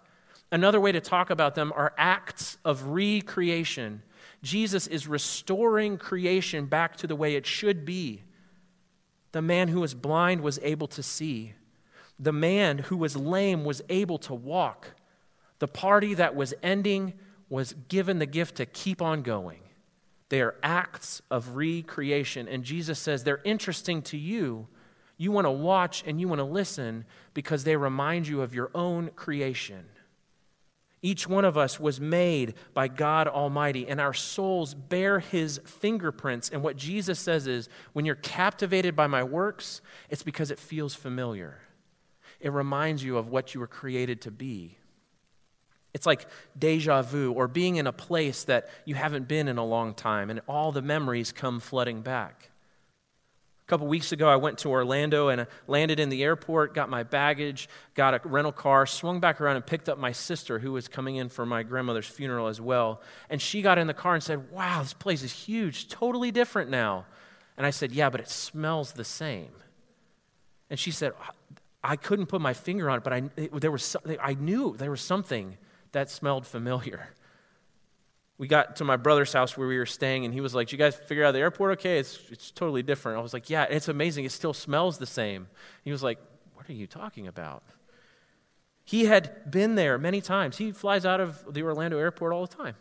Another 0.51 0.81
way 0.81 0.90
to 0.90 1.01
talk 1.01 1.31
about 1.31 1.55
them 1.55 1.73
are 1.77 1.95
acts 1.97 2.59
of 2.64 2.87
recreation. 2.87 4.03
Jesus 4.42 4.88
is 4.88 5.07
restoring 5.07 5.99
creation 5.99 6.66
back 6.66 6.97
to 6.97 7.07
the 7.07 7.14
way 7.14 7.37
it 7.37 7.47
should 7.47 7.85
be. 7.85 8.25
The 9.31 9.40
man 9.40 9.68
who 9.68 9.79
was 9.79 9.95
blind 9.95 10.40
was 10.40 10.59
able 10.64 10.88
to 10.88 11.03
see. 11.05 11.53
The 12.18 12.33
man 12.33 12.79
who 12.79 12.97
was 12.97 13.14
lame 13.14 13.64
was 13.64 13.83
able 13.88 14.18
to 14.18 14.35
walk. 14.35 14.95
The 15.61 15.68
party 15.68 16.14
that 16.14 16.35
was 16.35 16.55
ending 16.61 17.12
was 17.49 17.77
given 17.87 18.18
the 18.18 18.27
gift 18.27 18.57
to 18.57 18.66
keep 18.66 19.01
on 19.01 19.23
going. 19.23 19.61
They 20.33 20.40
are 20.40 20.55
acts 20.62 21.21
of 21.31 21.57
recreation. 21.57 22.49
And 22.49 22.64
Jesus 22.64 22.99
says 22.99 23.23
they're 23.23 23.42
interesting 23.45 24.01
to 24.05 24.16
you. 24.16 24.66
You 25.18 25.31
want 25.31 25.45
to 25.45 25.51
watch 25.51 26.03
and 26.07 26.18
you 26.18 26.27
want 26.27 26.38
to 26.38 26.45
listen 26.45 27.05
because 27.35 27.64
they 27.64 27.77
remind 27.77 28.27
you 28.27 28.40
of 28.40 28.55
your 28.55 28.71
own 28.75 29.11
creation. 29.11 29.85
Each 31.03 31.29
one 31.29 31.45
of 31.45 31.59
us 31.59 31.79
was 31.79 32.01
made 32.01 32.55
by 32.73 32.88
God 32.88 33.29
Almighty, 33.29 33.87
and 33.87 34.01
our 34.01 34.14
souls 34.14 34.73
bear 34.73 35.18
His 35.18 35.61
fingerprints. 35.66 36.49
And 36.49 36.62
what 36.62 36.79
Jesus 36.79 37.18
says 37.18 37.47
is 37.47 37.68
when 37.92 38.07
you're 38.07 38.14
captivated 38.14 38.97
by 38.97 39.09
my 39.09 39.23
works, 39.23 39.83
it's 40.09 40.23
because 40.23 40.51
it 40.51 40.59
feels 40.59 40.95
familiar. 40.95 41.61
It 42.40 42.53
reminds 42.53 43.05
you 43.05 43.18
of 43.18 43.29
what 43.29 43.53
you 43.53 43.61
were 43.61 43.66
created 43.66 44.23
to 44.23 44.31
be. 44.31 44.79
It's 45.94 46.07
like 46.07 46.26
deja 46.59 47.02
vu, 47.02 47.33
or 47.33 47.48
being 47.48 47.76
in 47.76 47.87
a 47.87 47.92
place 47.92 48.44
that 48.44 48.68
you 48.85 48.94
haven't 48.94 49.28
been 49.28 49.48
in 49.48 49.59
a 49.59 49.64
long 49.64 49.94
time, 49.94 50.31
and 50.31 50.40
all 50.48 50.72
the 50.72 50.83
memories 50.83 51.33
come 51.33 51.61
flooding 51.61 52.00
back. 52.00 52.50
A 53.66 53.68
couple 53.68 53.87
weeks 53.87 54.11
ago, 54.11 54.28
I 54.28 54.37
went 54.37 54.59
to 54.59 54.70
Orlando 54.70 55.28
and 55.28 55.46
landed 55.66 56.00
in 56.00 56.09
the 56.09 56.24
airport, 56.24 56.74
got 56.74 56.88
my 56.88 57.05
baggage, 57.05 57.68
got 57.94 58.14
a 58.14 58.20
rental 58.26 58.52
car, 58.52 58.87
swung 58.87 59.20
back 59.20 59.40
around 59.40 59.57
and 59.57 59.64
picked 59.64 59.88
up 59.88 59.98
my 59.98 60.12
sister, 60.12 60.59
who 60.59 60.72
was 60.72 60.88
coming 60.88 61.16
in 61.16 61.28
for 61.28 61.46
my 61.46 61.62
grandmother's 61.62 62.07
funeral 62.07 62.48
as 62.48 62.61
well. 62.61 63.00
And 63.31 63.40
she 63.40 63.62
got 63.62 63.78
in 63.78 63.87
the 63.87 63.94
car 63.94 64.14
and 64.14 64.22
said, 64.22 64.50
Wow, 64.50 64.83
this 64.83 64.94
place 64.94 65.22
is 65.22 65.33
huge, 65.33 65.88
totally 65.88 66.31
different 66.31 66.70
now. 66.70 67.07
And 67.57 67.66
I 67.66 67.70
said, 67.70 67.92
Yeah, 67.92 68.11
but 68.11 68.20
it 68.20 68.28
smells 68.28 68.92
the 68.92 69.05
same. 69.05 69.52
And 70.68 70.78
she 70.78 70.90
said, 70.90 71.12
I 71.85 71.96
couldn't 71.96 72.26
put 72.26 72.40
my 72.40 72.55
finger 72.55 72.88
on 72.88 72.98
it, 72.98 73.05
but 73.05 73.12
I, 73.12 73.22
it, 73.37 73.61
there 73.61 73.70
was, 73.70 73.96
I 74.20 74.35
knew 74.35 74.74
there 74.76 74.90
was 74.90 75.02
something 75.02 75.57
that 75.92 76.11
smelled 76.11 76.46
familiar 76.46 77.11
we 78.42 78.48
got 78.48 78.74
to 78.74 78.85
my 78.85 78.96
brother's 78.96 79.33
house 79.33 79.57
where 79.57 79.68
we 79.68 79.78
were 79.78 79.87
staying, 79.87 80.24
and 80.24 80.35
he 80.35 80.40
was 80.40 80.52
like, 80.52 80.66
Did 80.66 80.72
you 80.72 80.78
guys 80.78 80.96
figure 80.96 81.24
out 81.24 81.31
the 81.31 81.38
airport 81.38 81.78
okay? 81.78 81.98
It's, 81.98 82.18
it's 82.28 82.50
totally 82.50 82.83
different. 82.83 83.20
I 83.20 83.22
was 83.22 83.33
like, 83.33 83.48
Yeah, 83.48 83.66
it's 83.70 83.87
amazing. 83.87 84.24
It 84.24 84.33
still 84.33 84.52
smells 84.52 84.98
the 84.98 85.07
same. 85.07 85.46
He 85.85 85.92
was 85.92 86.02
like, 86.02 86.18
What 86.55 86.68
are 86.68 86.72
you 86.72 86.88
talking 86.88 87.28
about? 87.28 87.62
He 88.85 89.05
had 89.05 89.48
been 89.48 89.76
there 89.76 89.96
many 89.96 90.20
times. 90.20 90.57
He 90.59 90.72
flies 90.72 91.07
out 91.07 91.20
of 91.20 91.55
the 91.55 91.62
Orlando 91.62 91.98
airport 91.98 92.33
all 92.33 92.44
the 92.44 92.57
time. 92.57 92.74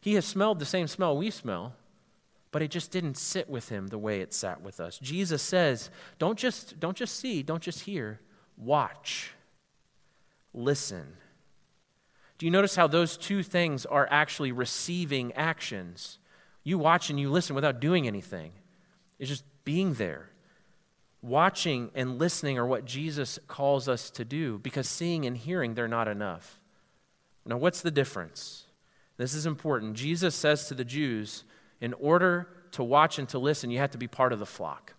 He 0.00 0.14
has 0.14 0.24
smelled 0.24 0.60
the 0.60 0.64
same 0.64 0.86
smell 0.86 1.16
we 1.16 1.30
smell, 1.30 1.74
but 2.52 2.62
it 2.62 2.70
just 2.70 2.92
didn't 2.92 3.16
sit 3.16 3.50
with 3.50 3.70
him 3.70 3.88
the 3.88 3.98
way 3.98 4.20
it 4.20 4.32
sat 4.32 4.62
with 4.62 4.78
us. 4.78 5.00
Jesus 5.00 5.42
says, 5.42 5.90
Don't 6.20 6.38
just, 6.38 6.78
don't 6.78 6.96
just 6.96 7.18
see, 7.18 7.42
don't 7.42 7.62
just 7.62 7.80
hear, 7.80 8.20
watch, 8.56 9.32
listen. 10.54 11.16
Do 12.42 12.46
you 12.46 12.50
notice 12.50 12.74
how 12.74 12.88
those 12.88 13.16
two 13.16 13.44
things 13.44 13.86
are 13.86 14.08
actually 14.10 14.50
receiving 14.50 15.32
actions? 15.34 16.18
You 16.64 16.76
watch 16.76 17.08
and 17.08 17.20
you 17.20 17.30
listen 17.30 17.54
without 17.54 17.78
doing 17.78 18.08
anything, 18.08 18.50
it's 19.20 19.28
just 19.28 19.44
being 19.64 19.94
there. 19.94 20.28
Watching 21.22 21.92
and 21.94 22.18
listening 22.18 22.58
are 22.58 22.66
what 22.66 22.84
Jesus 22.84 23.38
calls 23.46 23.88
us 23.88 24.10
to 24.10 24.24
do 24.24 24.58
because 24.58 24.88
seeing 24.88 25.24
and 25.24 25.36
hearing, 25.36 25.74
they're 25.74 25.86
not 25.86 26.08
enough. 26.08 26.58
Now, 27.46 27.58
what's 27.58 27.80
the 27.80 27.92
difference? 27.92 28.64
This 29.18 29.34
is 29.34 29.46
important. 29.46 29.94
Jesus 29.94 30.34
says 30.34 30.66
to 30.66 30.74
the 30.74 30.84
Jews, 30.84 31.44
in 31.80 31.94
order 31.94 32.48
to 32.72 32.82
watch 32.82 33.20
and 33.20 33.28
to 33.28 33.38
listen, 33.38 33.70
you 33.70 33.78
have 33.78 33.92
to 33.92 33.98
be 33.98 34.08
part 34.08 34.32
of 34.32 34.40
the 34.40 34.46
flock. 34.46 34.94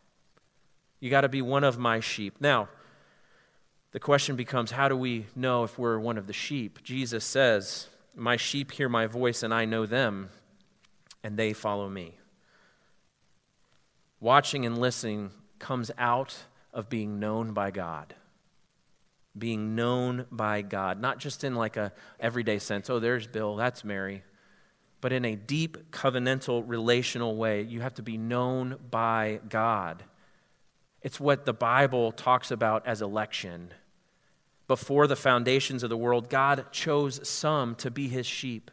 You 1.02 1.10
got 1.10 1.22
to 1.22 1.30
be 1.30 1.42
one 1.42 1.66
of 1.66 1.78
my 1.78 2.00
sheep. 2.00 2.38
Now, 2.40 2.70
the 3.94 4.00
question 4.00 4.36
becomes 4.36 4.72
how 4.72 4.90
do 4.90 4.98
we 4.98 5.28
know 5.36 5.64
if 5.64 5.78
we're 5.78 6.00
one 6.00 6.18
of 6.18 6.26
the 6.26 6.34
sheep? 6.34 6.84
Jesus 6.84 7.24
says, 7.24 7.88
My 8.16 8.38
sheep 8.38 8.72
hear 8.72 8.90
my 8.90 9.06
voice, 9.06 9.44
and 9.44 9.54
I 9.54 9.66
know 9.66 9.86
them, 9.86 10.30
and 11.24 11.38
they 11.38 11.54
follow 11.54 11.88
me. 11.88 12.18
Watching 14.20 14.66
and 14.66 14.80
listening 14.80 15.30
comes 15.60 15.92
out 15.98 16.36
of 16.74 16.90
being 16.90 17.20
known 17.20 17.54
by 17.54 17.70
God. 17.70 18.16
Being 19.38 19.76
known 19.76 20.26
by 20.32 20.64
God, 20.64 21.00
not 21.00 21.20
just 21.20 21.44
in 21.44 21.54
like 21.54 21.78
a 21.78 21.94
everyday 22.20 22.58
sense, 22.58 22.90
oh, 22.90 23.00
there's 23.00 23.28
Bill, 23.28 23.56
that's 23.56 23.84
Mary, 23.84 24.24
but 25.02 25.14
in 25.14 25.24
a 25.24 25.36
deep 25.36 25.92
covenantal 25.92 26.64
relational 26.66 27.36
way. 27.36 27.62
You 27.62 27.82
have 27.82 27.94
to 27.96 28.02
be 28.02 28.18
known 28.18 28.78
by 28.90 29.40
God. 29.50 30.04
It's 31.04 31.20
what 31.20 31.46
the 31.46 31.54
Bible 31.54 32.12
talks 32.12 32.50
about 32.50 32.88
as 32.88 33.02
election 33.04 33.72
before 34.74 35.06
the 35.06 35.16
foundations 35.16 35.84
of 35.84 35.92
the 35.92 35.96
world, 35.96 36.32
God 36.32 36.66
chose 36.72 37.30
some 37.30 37.76
to 37.76 37.92
be 37.92 38.08
his 38.08 38.26
sheep, 38.26 38.72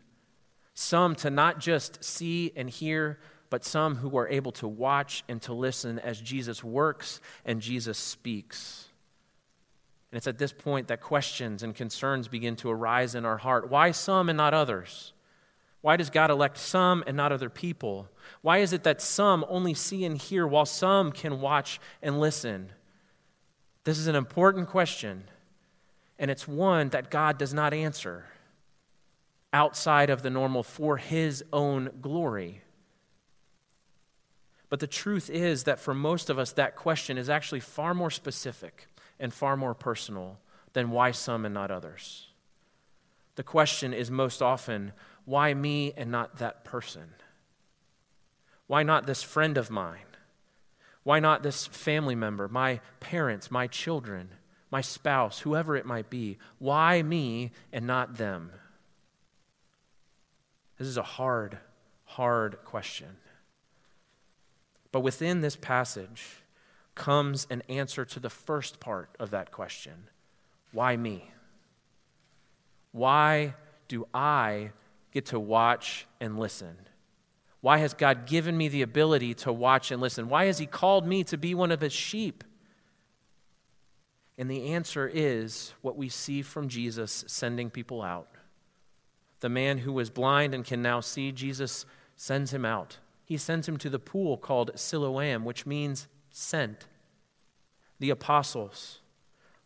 some 0.72 1.14
to 1.16 1.28
not 1.28 1.58
just 1.58 2.02
see 2.02 2.52
and 2.56 2.70
hear, 2.70 3.18
but 3.50 3.66
some 3.66 3.96
who 3.96 4.16
are 4.16 4.26
able 4.26 4.50
to 4.52 4.66
watch 4.66 5.22
and 5.28 5.42
to 5.42 5.52
listen 5.52 5.98
as 5.98 6.18
Jesus 6.18 6.64
works 6.64 7.20
and 7.44 7.60
Jesus 7.60 7.98
speaks. 7.98 8.88
And 10.10 10.16
it's 10.16 10.26
at 10.26 10.38
this 10.38 10.54
point 10.54 10.88
that 10.88 11.02
questions 11.02 11.62
and 11.62 11.74
concerns 11.74 12.28
begin 12.28 12.56
to 12.56 12.70
arise 12.70 13.14
in 13.14 13.26
our 13.26 13.36
heart. 13.36 13.68
Why 13.68 13.90
some 13.90 14.30
and 14.30 14.38
not 14.38 14.54
others? 14.54 15.12
Why 15.82 15.98
does 15.98 16.08
God 16.08 16.30
elect 16.30 16.56
some 16.56 17.04
and 17.06 17.14
not 17.14 17.30
other 17.30 17.50
people? 17.50 18.08
Why 18.40 18.60
is 18.60 18.72
it 18.72 18.84
that 18.84 19.02
some 19.02 19.44
only 19.50 19.74
see 19.74 20.06
and 20.06 20.16
hear 20.16 20.46
while 20.46 20.64
some 20.64 21.12
can 21.12 21.42
watch 21.42 21.78
and 22.00 22.18
listen? 22.18 22.70
This 23.84 23.98
is 23.98 24.06
an 24.06 24.16
important 24.16 24.70
question 24.70 25.24
and 26.20 26.30
it's 26.30 26.46
one 26.46 26.90
that 26.90 27.10
God 27.10 27.38
does 27.38 27.54
not 27.54 27.72
answer 27.72 28.26
outside 29.54 30.10
of 30.10 30.22
the 30.22 30.30
normal 30.30 30.62
for 30.62 30.98
his 30.98 31.42
own 31.50 31.90
glory. 32.02 32.60
But 34.68 34.80
the 34.80 34.86
truth 34.86 35.30
is 35.30 35.64
that 35.64 35.80
for 35.80 35.94
most 35.94 36.28
of 36.28 36.38
us, 36.38 36.52
that 36.52 36.76
question 36.76 37.16
is 37.16 37.30
actually 37.30 37.60
far 37.60 37.94
more 37.94 38.10
specific 38.10 38.86
and 39.18 39.32
far 39.32 39.56
more 39.56 39.74
personal 39.74 40.38
than 40.74 40.90
why 40.90 41.10
some 41.10 41.46
and 41.46 41.54
not 41.54 41.70
others. 41.70 42.28
The 43.36 43.42
question 43.42 43.94
is 43.94 44.10
most 44.10 44.42
often, 44.42 44.92
why 45.24 45.54
me 45.54 45.94
and 45.96 46.10
not 46.10 46.36
that 46.36 46.64
person? 46.64 47.14
Why 48.66 48.82
not 48.82 49.06
this 49.06 49.22
friend 49.22 49.56
of 49.56 49.70
mine? 49.70 49.98
Why 51.02 51.18
not 51.18 51.42
this 51.42 51.66
family 51.66 52.14
member, 52.14 52.46
my 52.46 52.80
parents, 53.00 53.50
my 53.50 53.66
children? 53.66 54.28
My 54.70 54.80
spouse, 54.80 55.40
whoever 55.40 55.76
it 55.76 55.86
might 55.86 56.10
be. 56.10 56.38
Why 56.58 57.02
me 57.02 57.52
and 57.72 57.86
not 57.86 58.16
them? 58.16 58.52
This 60.78 60.88
is 60.88 60.96
a 60.96 61.02
hard, 61.02 61.58
hard 62.04 62.58
question. 62.64 63.16
But 64.92 65.00
within 65.00 65.40
this 65.40 65.56
passage 65.56 66.42
comes 66.94 67.46
an 67.50 67.62
answer 67.68 68.04
to 68.04 68.20
the 68.20 68.30
first 68.30 68.80
part 68.80 69.10
of 69.18 69.30
that 69.30 69.50
question 69.50 70.08
Why 70.72 70.96
me? 70.96 71.30
Why 72.92 73.54
do 73.88 74.06
I 74.12 74.70
get 75.12 75.26
to 75.26 75.40
watch 75.40 76.06
and 76.20 76.38
listen? 76.38 76.76
Why 77.60 77.78
has 77.78 77.92
God 77.92 78.26
given 78.26 78.56
me 78.56 78.68
the 78.68 78.82
ability 78.82 79.34
to 79.34 79.52
watch 79.52 79.90
and 79.90 80.00
listen? 80.00 80.28
Why 80.28 80.46
has 80.46 80.58
He 80.58 80.66
called 80.66 81.06
me 81.06 81.24
to 81.24 81.36
be 81.36 81.54
one 81.54 81.70
of 81.70 81.80
His 81.80 81.92
sheep? 81.92 82.42
And 84.40 84.50
the 84.50 84.72
answer 84.72 85.06
is 85.06 85.74
what 85.82 85.98
we 85.98 86.08
see 86.08 86.40
from 86.40 86.68
Jesus 86.68 87.24
sending 87.26 87.68
people 87.68 88.00
out. 88.00 88.26
The 89.40 89.50
man 89.50 89.76
who 89.76 89.92
was 89.92 90.08
blind 90.08 90.54
and 90.54 90.64
can 90.64 90.80
now 90.80 91.00
see, 91.00 91.30
Jesus 91.30 91.84
sends 92.16 92.50
him 92.50 92.64
out. 92.64 92.96
He 93.26 93.36
sends 93.36 93.68
him 93.68 93.76
to 93.76 93.90
the 93.90 93.98
pool 93.98 94.38
called 94.38 94.70
Siloam, 94.76 95.44
which 95.44 95.66
means 95.66 96.08
sent. 96.30 96.86
The 97.98 98.08
apostles, 98.08 99.00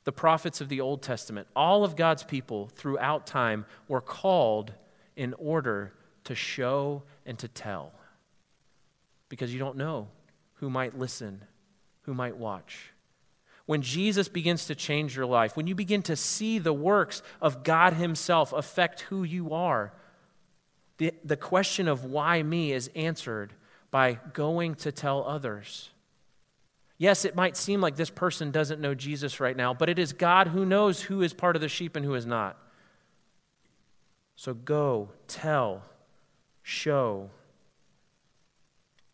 the 0.02 0.10
prophets 0.10 0.60
of 0.60 0.68
the 0.68 0.80
Old 0.80 1.02
Testament, 1.02 1.46
all 1.54 1.84
of 1.84 1.94
God's 1.94 2.24
people 2.24 2.68
throughout 2.74 3.28
time 3.28 3.66
were 3.86 4.00
called 4.00 4.72
in 5.14 5.34
order 5.34 5.92
to 6.24 6.34
show 6.34 7.04
and 7.24 7.38
to 7.38 7.46
tell. 7.46 7.92
Because 9.28 9.52
you 9.52 9.60
don't 9.60 9.76
know 9.76 10.08
who 10.54 10.68
might 10.68 10.98
listen, 10.98 11.44
who 12.02 12.12
might 12.12 12.36
watch. 12.36 12.90
When 13.66 13.82
Jesus 13.82 14.28
begins 14.28 14.66
to 14.66 14.74
change 14.74 15.16
your 15.16 15.26
life, 15.26 15.56
when 15.56 15.66
you 15.66 15.74
begin 15.74 16.02
to 16.02 16.16
see 16.16 16.58
the 16.58 16.72
works 16.72 17.22
of 17.40 17.64
God 17.64 17.94
Himself 17.94 18.52
affect 18.52 19.02
who 19.02 19.22
you 19.22 19.52
are, 19.52 19.92
the, 20.98 21.12
the 21.24 21.36
question 21.36 21.88
of 21.88 22.04
why 22.04 22.42
me 22.42 22.72
is 22.72 22.90
answered 22.94 23.54
by 23.90 24.18
going 24.32 24.74
to 24.76 24.92
tell 24.92 25.24
others. 25.24 25.90
Yes, 26.98 27.24
it 27.24 27.34
might 27.34 27.56
seem 27.56 27.80
like 27.80 27.96
this 27.96 28.10
person 28.10 28.50
doesn't 28.50 28.80
know 28.80 28.94
Jesus 28.94 29.40
right 29.40 29.56
now, 29.56 29.74
but 29.74 29.88
it 29.88 29.98
is 29.98 30.12
God 30.12 30.48
who 30.48 30.64
knows 30.64 31.02
who 31.02 31.22
is 31.22 31.32
part 31.32 31.56
of 31.56 31.62
the 31.62 31.68
sheep 31.68 31.96
and 31.96 32.04
who 32.04 32.14
is 32.14 32.26
not. 32.26 32.56
So 34.36 34.54
go, 34.54 35.10
tell, 35.26 35.82
show. 36.62 37.30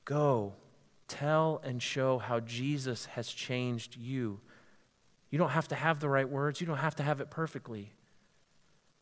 Go, 0.04 0.54
tell, 1.10 1.60
and 1.64 1.82
show 1.82 2.18
how 2.18 2.40
Jesus 2.40 3.06
has 3.06 3.28
changed 3.28 3.96
you. 3.96 4.40
You 5.30 5.38
don't 5.38 5.50
have 5.50 5.68
to 5.68 5.74
have 5.74 6.00
the 6.00 6.08
right 6.08 6.28
words, 6.28 6.60
you 6.60 6.66
don't 6.66 6.78
have 6.78 6.94
to 6.96 7.02
have 7.02 7.20
it 7.20 7.30
perfectly. 7.30 7.92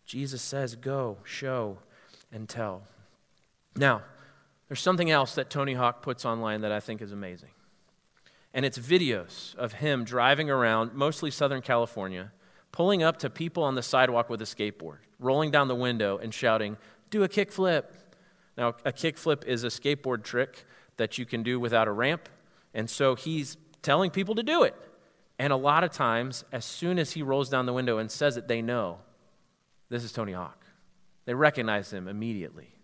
Jesus 0.05 0.43
says, 0.43 0.75
Go, 0.75 1.19
show, 1.23 1.79
and 2.33 2.49
tell. 2.49 2.83
Now, 3.77 4.03
there's 4.69 4.81
something 4.81 5.11
else 5.11 5.35
that 5.35 5.51
Tony 5.51 5.75
Hawk 5.75 6.03
puts 6.03 6.25
online 6.25 6.63
that 6.63 6.73
I 6.73 6.81
think 6.81 7.01
is 7.01 7.13
amazing. 7.13 7.51
And 8.53 8.65
it's 8.65 8.79
videos 8.79 9.55
of 9.57 9.75
him 9.75 10.05
driving 10.05 10.51
around, 10.51 10.95
mostly 10.95 11.31
Southern 11.31 11.63
California, 11.63 12.33
pulling 12.73 13.03
up 13.03 13.19
to 13.19 13.31
people 13.31 13.63
on 13.63 13.75
the 13.75 13.83
sidewalk 13.83 14.31
with 14.31 14.41
a 14.43 14.47
skateboard, 14.47 14.99
rolling 15.19 15.51
down 15.51 15.69
the 15.69 15.75
window 15.75 16.19
and 16.19 16.33
shouting, 16.33 16.77
Do 17.11 17.23
a 17.23 17.29
kickflip. 17.29 17.85
Now, 18.57 18.69
a 18.85 18.93
kickflip 18.93 19.45
is 19.45 19.63
a 19.63 19.69
skateboard 19.69 20.25
trick 20.25 20.65
that 20.99 21.19
you 21.19 21.25
can 21.25 21.43
do 21.43 21.59
without 21.59 21.89
a 21.89 21.93
ramp. 21.93 22.29
And 22.75 22.89
so 22.89 23.15
he's 23.15 23.57
telling 23.83 24.11
people 24.11 24.35
to 24.37 24.43
do 24.43 24.63
it. 24.63 24.75
And 25.39 25.53
a 25.53 25.57
lot 25.57 25.85
of 25.85 25.91
times, 25.91 26.45
as 26.53 26.65
soon 26.65 26.99
as 26.99 27.13
he 27.13 27.23
rolls 27.23 27.49
down 27.49 27.67
the 27.67 27.73
window 27.73 27.99
and 27.99 28.11
says 28.11 28.37
it, 28.37 28.49
they 28.49 28.61
know 28.61 28.99
this 29.89 30.05
is 30.05 30.13
Tony 30.13 30.33
Hawk. 30.33 30.67
They 31.25 31.35
recognize 31.35 31.93
him 31.93 32.09
immediately. 32.09 32.75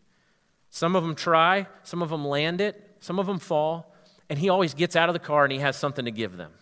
Some 0.70 0.96
of 0.96 1.03
them 1.03 1.14
try, 1.14 1.66
some 1.83 2.03
of 2.03 2.11
them 2.11 2.24
land 2.27 2.61
it, 2.61 2.96
some 3.00 3.18
of 3.18 3.27
them 3.27 3.38
fall, 3.38 3.94
and 4.29 4.38
he 4.38 4.48
always 4.48 4.74
gets 4.74 4.96
out 4.96 5.09
of 5.09 5.12
the 5.12 5.18
car 5.18 5.44
and 5.44 5.53
he 5.53 5.59
has 5.59 5.77
something 5.77 6.05
to 6.05 6.11
give 6.11 6.37
them. 6.37 6.53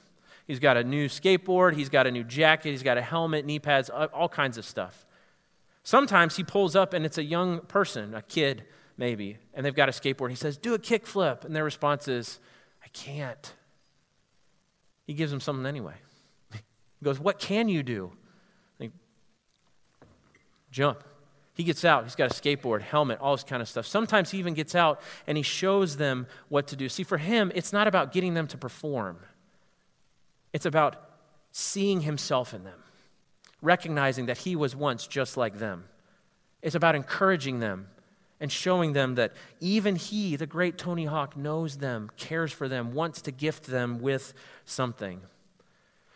He's 0.46 0.58
got 0.58 0.76
a 0.76 0.84
new 0.84 1.08
skateboard, 1.08 1.74
he's 1.74 1.88
got 1.88 2.06
a 2.06 2.10
new 2.10 2.24
jacket, 2.24 2.70
he's 2.70 2.82
got 2.82 2.98
a 2.98 3.02
helmet, 3.02 3.46
knee 3.46 3.58
pads, 3.58 3.88
all 3.90 4.28
kinds 4.28 4.58
of 4.58 4.64
stuff. 4.64 5.06
Sometimes 5.82 6.36
he 6.36 6.44
pulls 6.44 6.76
up 6.76 6.92
and 6.94 7.04
it's 7.04 7.18
a 7.18 7.24
young 7.24 7.60
person, 7.60 8.14
a 8.14 8.22
kid 8.22 8.64
maybe, 8.96 9.38
and 9.54 9.64
they've 9.64 9.74
got 9.74 9.88
a 9.88 9.92
skateboard. 9.92 10.30
He 10.30 10.36
says, 10.36 10.56
Do 10.56 10.74
a 10.74 10.78
kickflip. 10.78 11.44
And 11.44 11.54
their 11.54 11.64
response 11.64 12.08
is, 12.08 12.38
I 12.84 12.88
can't. 12.88 13.54
He 15.06 15.14
gives 15.14 15.30
them 15.30 15.40
something 15.40 15.66
anyway. 15.66 15.94
He 16.54 17.04
goes, 17.04 17.18
What 17.18 17.38
can 17.38 17.68
you 17.68 17.82
do? 17.82 18.12
Jump. 20.72 21.04
He 21.54 21.64
gets 21.64 21.84
out, 21.84 22.04
he's 22.04 22.16
got 22.16 22.30
a 22.30 22.34
skateboard, 22.34 22.80
helmet, 22.80 23.18
all 23.20 23.36
this 23.36 23.44
kind 23.44 23.60
of 23.60 23.68
stuff. 23.68 23.86
Sometimes 23.86 24.30
he 24.30 24.38
even 24.38 24.54
gets 24.54 24.74
out 24.74 25.02
and 25.26 25.36
he 25.36 25.42
shows 25.42 25.98
them 25.98 26.26
what 26.48 26.66
to 26.68 26.76
do. 26.76 26.88
See, 26.88 27.02
for 27.02 27.18
him, 27.18 27.52
it's 27.54 27.74
not 27.74 27.86
about 27.86 28.10
getting 28.10 28.32
them 28.32 28.46
to 28.48 28.56
perform, 28.56 29.18
it's 30.52 30.66
about 30.66 31.10
seeing 31.52 32.00
himself 32.00 32.54
in 32.54 32.64
them, 32.64 32.82
recognizing 33.60 34.26
that 34.26 34.38
he 34.38 34.56
was 34.56 34.74
once 34.74 35.06
just 35.06 35.36
like 35.36 35.58
them. 35.58 35.84
It's 36.62 36.74
about 36.74 36.94
encouraging 36.94 37.60
them 37.60 37.88
and 38.42 38.50
showing 38.50 38.92
them 38.92 39.14
that 39.14 39.32
even 39.60 39.94
he, 39.94 40.34
the 40.34 40.46
great 40.46 40.76
Tony 40.76 41.04
Hawk, 41.04 41.36
knows 41.36 41.76
them, 41.76 42.10
cares 42.16 42.52
for 42.52 42.68
them, 42.68 42.92
wants 42.92 43.22
to 43.22 43.30
gift 43.30 43.68
them 43.68 44.00
with 44.00 44.34
something. 44.64 45.20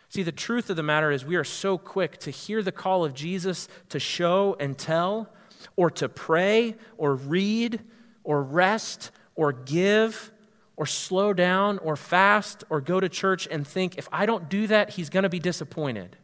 See, 0.09 0.23
the 0.23 0.33
truth 0.33 0.69
of 0.69 0.75
the 0.75 0.83
matter 0.83 1.09
is, 1.09 1.23
we 1.23 1.37
are 1.37 1.45
so 1.45 1.77
quick 1.77 2.17
to 2.19 2.29
hear 2.29 2.61
the 2.61 2.71
call 2.73 3.05
of 3.05 3.13
Jesus 3.13 3.69
to 3.89 3.99
show 3.99 4.57
and 4.59 4.77
tell, 4.77 5.29
or 5.77 5.89
to 5.91 6.09
pray, 6.09 6.75
or 6.97 7.15
read, 7.15 7.79
or 8.25 8.43
rest, 8.43 9.11
or 9.35 9.53
give, 9.53 10.29
or 10.75 10.85
slow 10.85 11.31
down, 11.31 11.77
or 11.77 11.95
fast, 11.95 12.65
or 12.69 12.81
go 12.81 12.99
to 12.99 13.07
church 13.07 13.47
and 13.49 13.65
think, 13.65 13.97
if 13.97 14.09
I 14.11 14.25
don't 14.25 14.49
do 14.49 14.67
that, 14.67 14.89
he's 14.89 15.09
going 15.09 15.23
to 15.23 15.29
be 15.29 15.39
disappointed. 15.39 16.17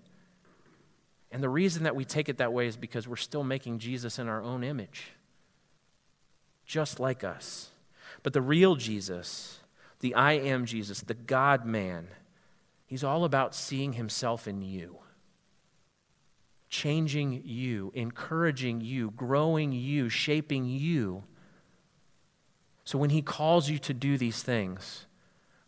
And 1.32 1.42
the 1.42 1.50
reason 1.50 1.84
that 1.84 1.96
we 1.96 2.04
take 2.04 2.28
it 2.28 2.40
that 2.40 2.52
way 2.52 2.68
is 2.68 2.76
because 2.76 3.08
we're 3.08 3.16
still 3.16 3.44
making 3.46 3.80
Jesus 3.80 4.20
in 4.20 4.28
our 4.28 4.42
own 4.42 4.66
image, 4.66 5.14
just 6.66 7.00
like 7.00 7.24
us. 7.24 7.70
But 8.22 8.34
the 8.34 8.42
real 8.42 8.76
Jesus, 8.76 9.60
the 10.00 10.14
I 10.16 10.34
am 10.34 10.66
Jesus, 10.66 11.02
the 11.02 11.14
God 11.14 11.66
man, 11.66 12.08
He's 12.94 13.04
all 13.04 13.26
about 13.26 13.56
seeing 13.56 13.94
himself 13.94 14.48
in 14.48 14.62
you, 14.62 14.98
changing 16.70 17.42
you, 17.44 17.92
encouraging 17.96 18.82
you, 18.82 19.10
growing 19.10 19.72
you, 19.72 20.10
shaping 20.10 20.68
you. 20.68 21.24
So 22.84 23.00
when 23.00 23.10
he 23.10 23.24
calls 23.24 23.68
you 23.68 23.80
to 23.80 23.96
do 23.96 24.16
these 24.16 24.44
things, 24.44 25.08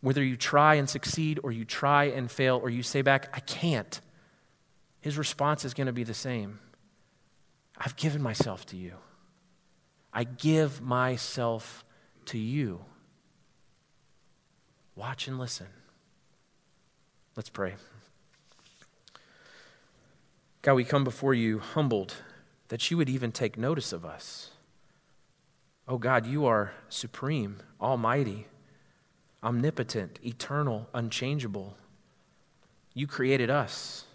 whether 0.01 0.23
you 0.23 0.37
try 0.37 0.75
and 0.75 0.87
succeed 0.87 1.39
or 1.41 1.51
you 1.51 1.65
try 1.65 2.03
and 2.03 2.29
fail 2.29 2.59
or 2.61 2.69
you 2.69 2.83
say 2.83 3.01
back, 3.01 3.29
I 3.33 3.39
can't, 3.39 3.99
his 5.01 5.17
response 5.17 5.65
is 5.65 5.73
going 5.73 5.87
to 5.87 5.93
be 5.93 6.03
the 6.03 6.13
same 6.13 6.59
I've 7.75 7.95
given 7.95 8.21
myself 8.21 8.67
to 8.67 8.77
you. 8.77 8.93
I 10.15 10.23
give 10.23 10.81
myself 10.81 11.83
to 12.27 12.37
you. 12.37 12.85
Watch 14.95 15.27
and 15.27 15.37
listen. 15.37 15.67
Let's 17.35 17.49
pray. 17.49 17.73
God, 20.61 20.75
we 20.75 20.85
come 20.85 21.03
before 21.03 21.33
you 21.33 21.59
humbled 21.59 22.15
that 22.69 22.89
you 22.89 22.95
would 22.95 23.09
even 23.09 23.33
take 23.33 23.57
notice 23.57 23.91
of 23.91 24.05
us. 24.05 24.51
Oh 25.85 25.97
God, 25.97 26.25
you 26.25 26.45
are 26.45 26.71
supreme, 26.87 27.57
almighty, 27.81 28.47
omnipotent, 29.43 30.17
eternal, 30.23 30.87
unchangeable. 30.93 31.75
You 32.93 33.05
created 33.05 33.49
us. 33.49 34.05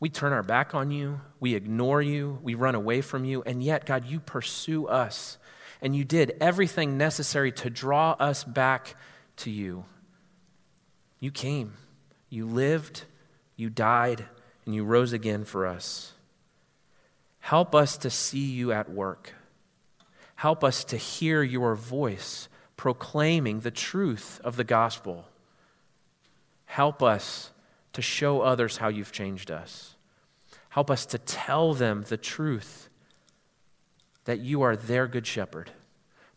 We 0.00 0.08
turn 0.08 0.32
our 0.32 0.42
back 0.42 0.74
on 0.74 0.90
you, 0.90 1.20
we 1.40 1.54
ignore 1.54 2.00
you, 2.00 2.38
we 2.42 2.54
run 2.54 2.74
away 2.74 3.00
from 3.00 3.24
you, 3.24 3.42
and 3.42 3.62
yet, 3.62 3.84
God, 3.84 4.06
you 4.06 4.20
pursue 4.20 4.86
us. 4.86 5.38
And 5.80 5.94
you 5.94 6.04
did 6.04 6.36
everything 6.40 6.98
necessary 6.98 7.52
to 7.52 7.70
draw 7.70 8.12
us 8.12 8.44
back 8.44 8.96
to 9.38 9.50
you. 9.50 9.84
You 11.20 11.30
came. 11.30 11.74
You 12.30 12.46
lived, 12.46 13.04
you 13.56 13.70
died, 13.70 14.24
and 14.66 14.74
you 14.74 14.84
rose 14.84 15.12
again 15.12 15.44
for 15.44 15.66
us. 15.66 16.12
Help 17.40 17.74
us 17.74 17.96
to 17.98 18.10
see 18.10 18.50
you 18.50 18.72
at 18.72 18.90
work. 18.90 19.34
Help 20.34 20.62
us 20.62 20.84
to 20.84 20.96
hear 20.96 21.42
your 21.42 21.74
voice 21.74 22.48
proclaiming 22.76 23.60
the 23.60 23.70
truth 23.70 24.40
of 24.44 24.56
the 24.56 24.64
gospel. 24.64 25.26
Help 26.66 27.02
us 27.02 27.50
to 27.98 28.02
show 28.02 28.42
others 28.42 28.76
how 28.76 28.86
you've 28.86 29.10
changed 29.10 29.50
us. 29.50 29.96
Help 30.68 30.88
us 30.88 31.04
to 31.04 31.18
tell 31.18 31.74
them 31.74 32.04
the 32.06 32.16
truth 32.16 32.88
that 34.24 34.38
you 34.38 34.62
are 34.62 34.76
their 34.76 35.08
good 35.08 35.26
shepherd, 35.26 35.72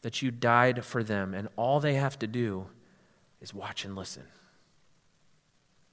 that 0.02 0.24
you 0.24 0.32
died 0.32 0.84
for 0.84 1.04
them, 1.04 1.36
and 1.36 1.48
all 1.58 1.80
they 1.80 1.94
have 1.94 2.18
to 2.18 2.26
do 2.26 2.66
is 3.42 3.54
watch 3.54 3.86
and 3.86 3.96
listen. 3.96 4.24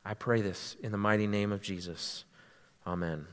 I 0.07 0.15
pray 0.15 0.41
this 0.41 0.75
in 0.83 0.91
the 0.91 0.97
mighty 0.97 1.27
name 1.27 1.53
of 1.53 1.61
Jesus. 1.61 2.25
Amen. 2.87 3.27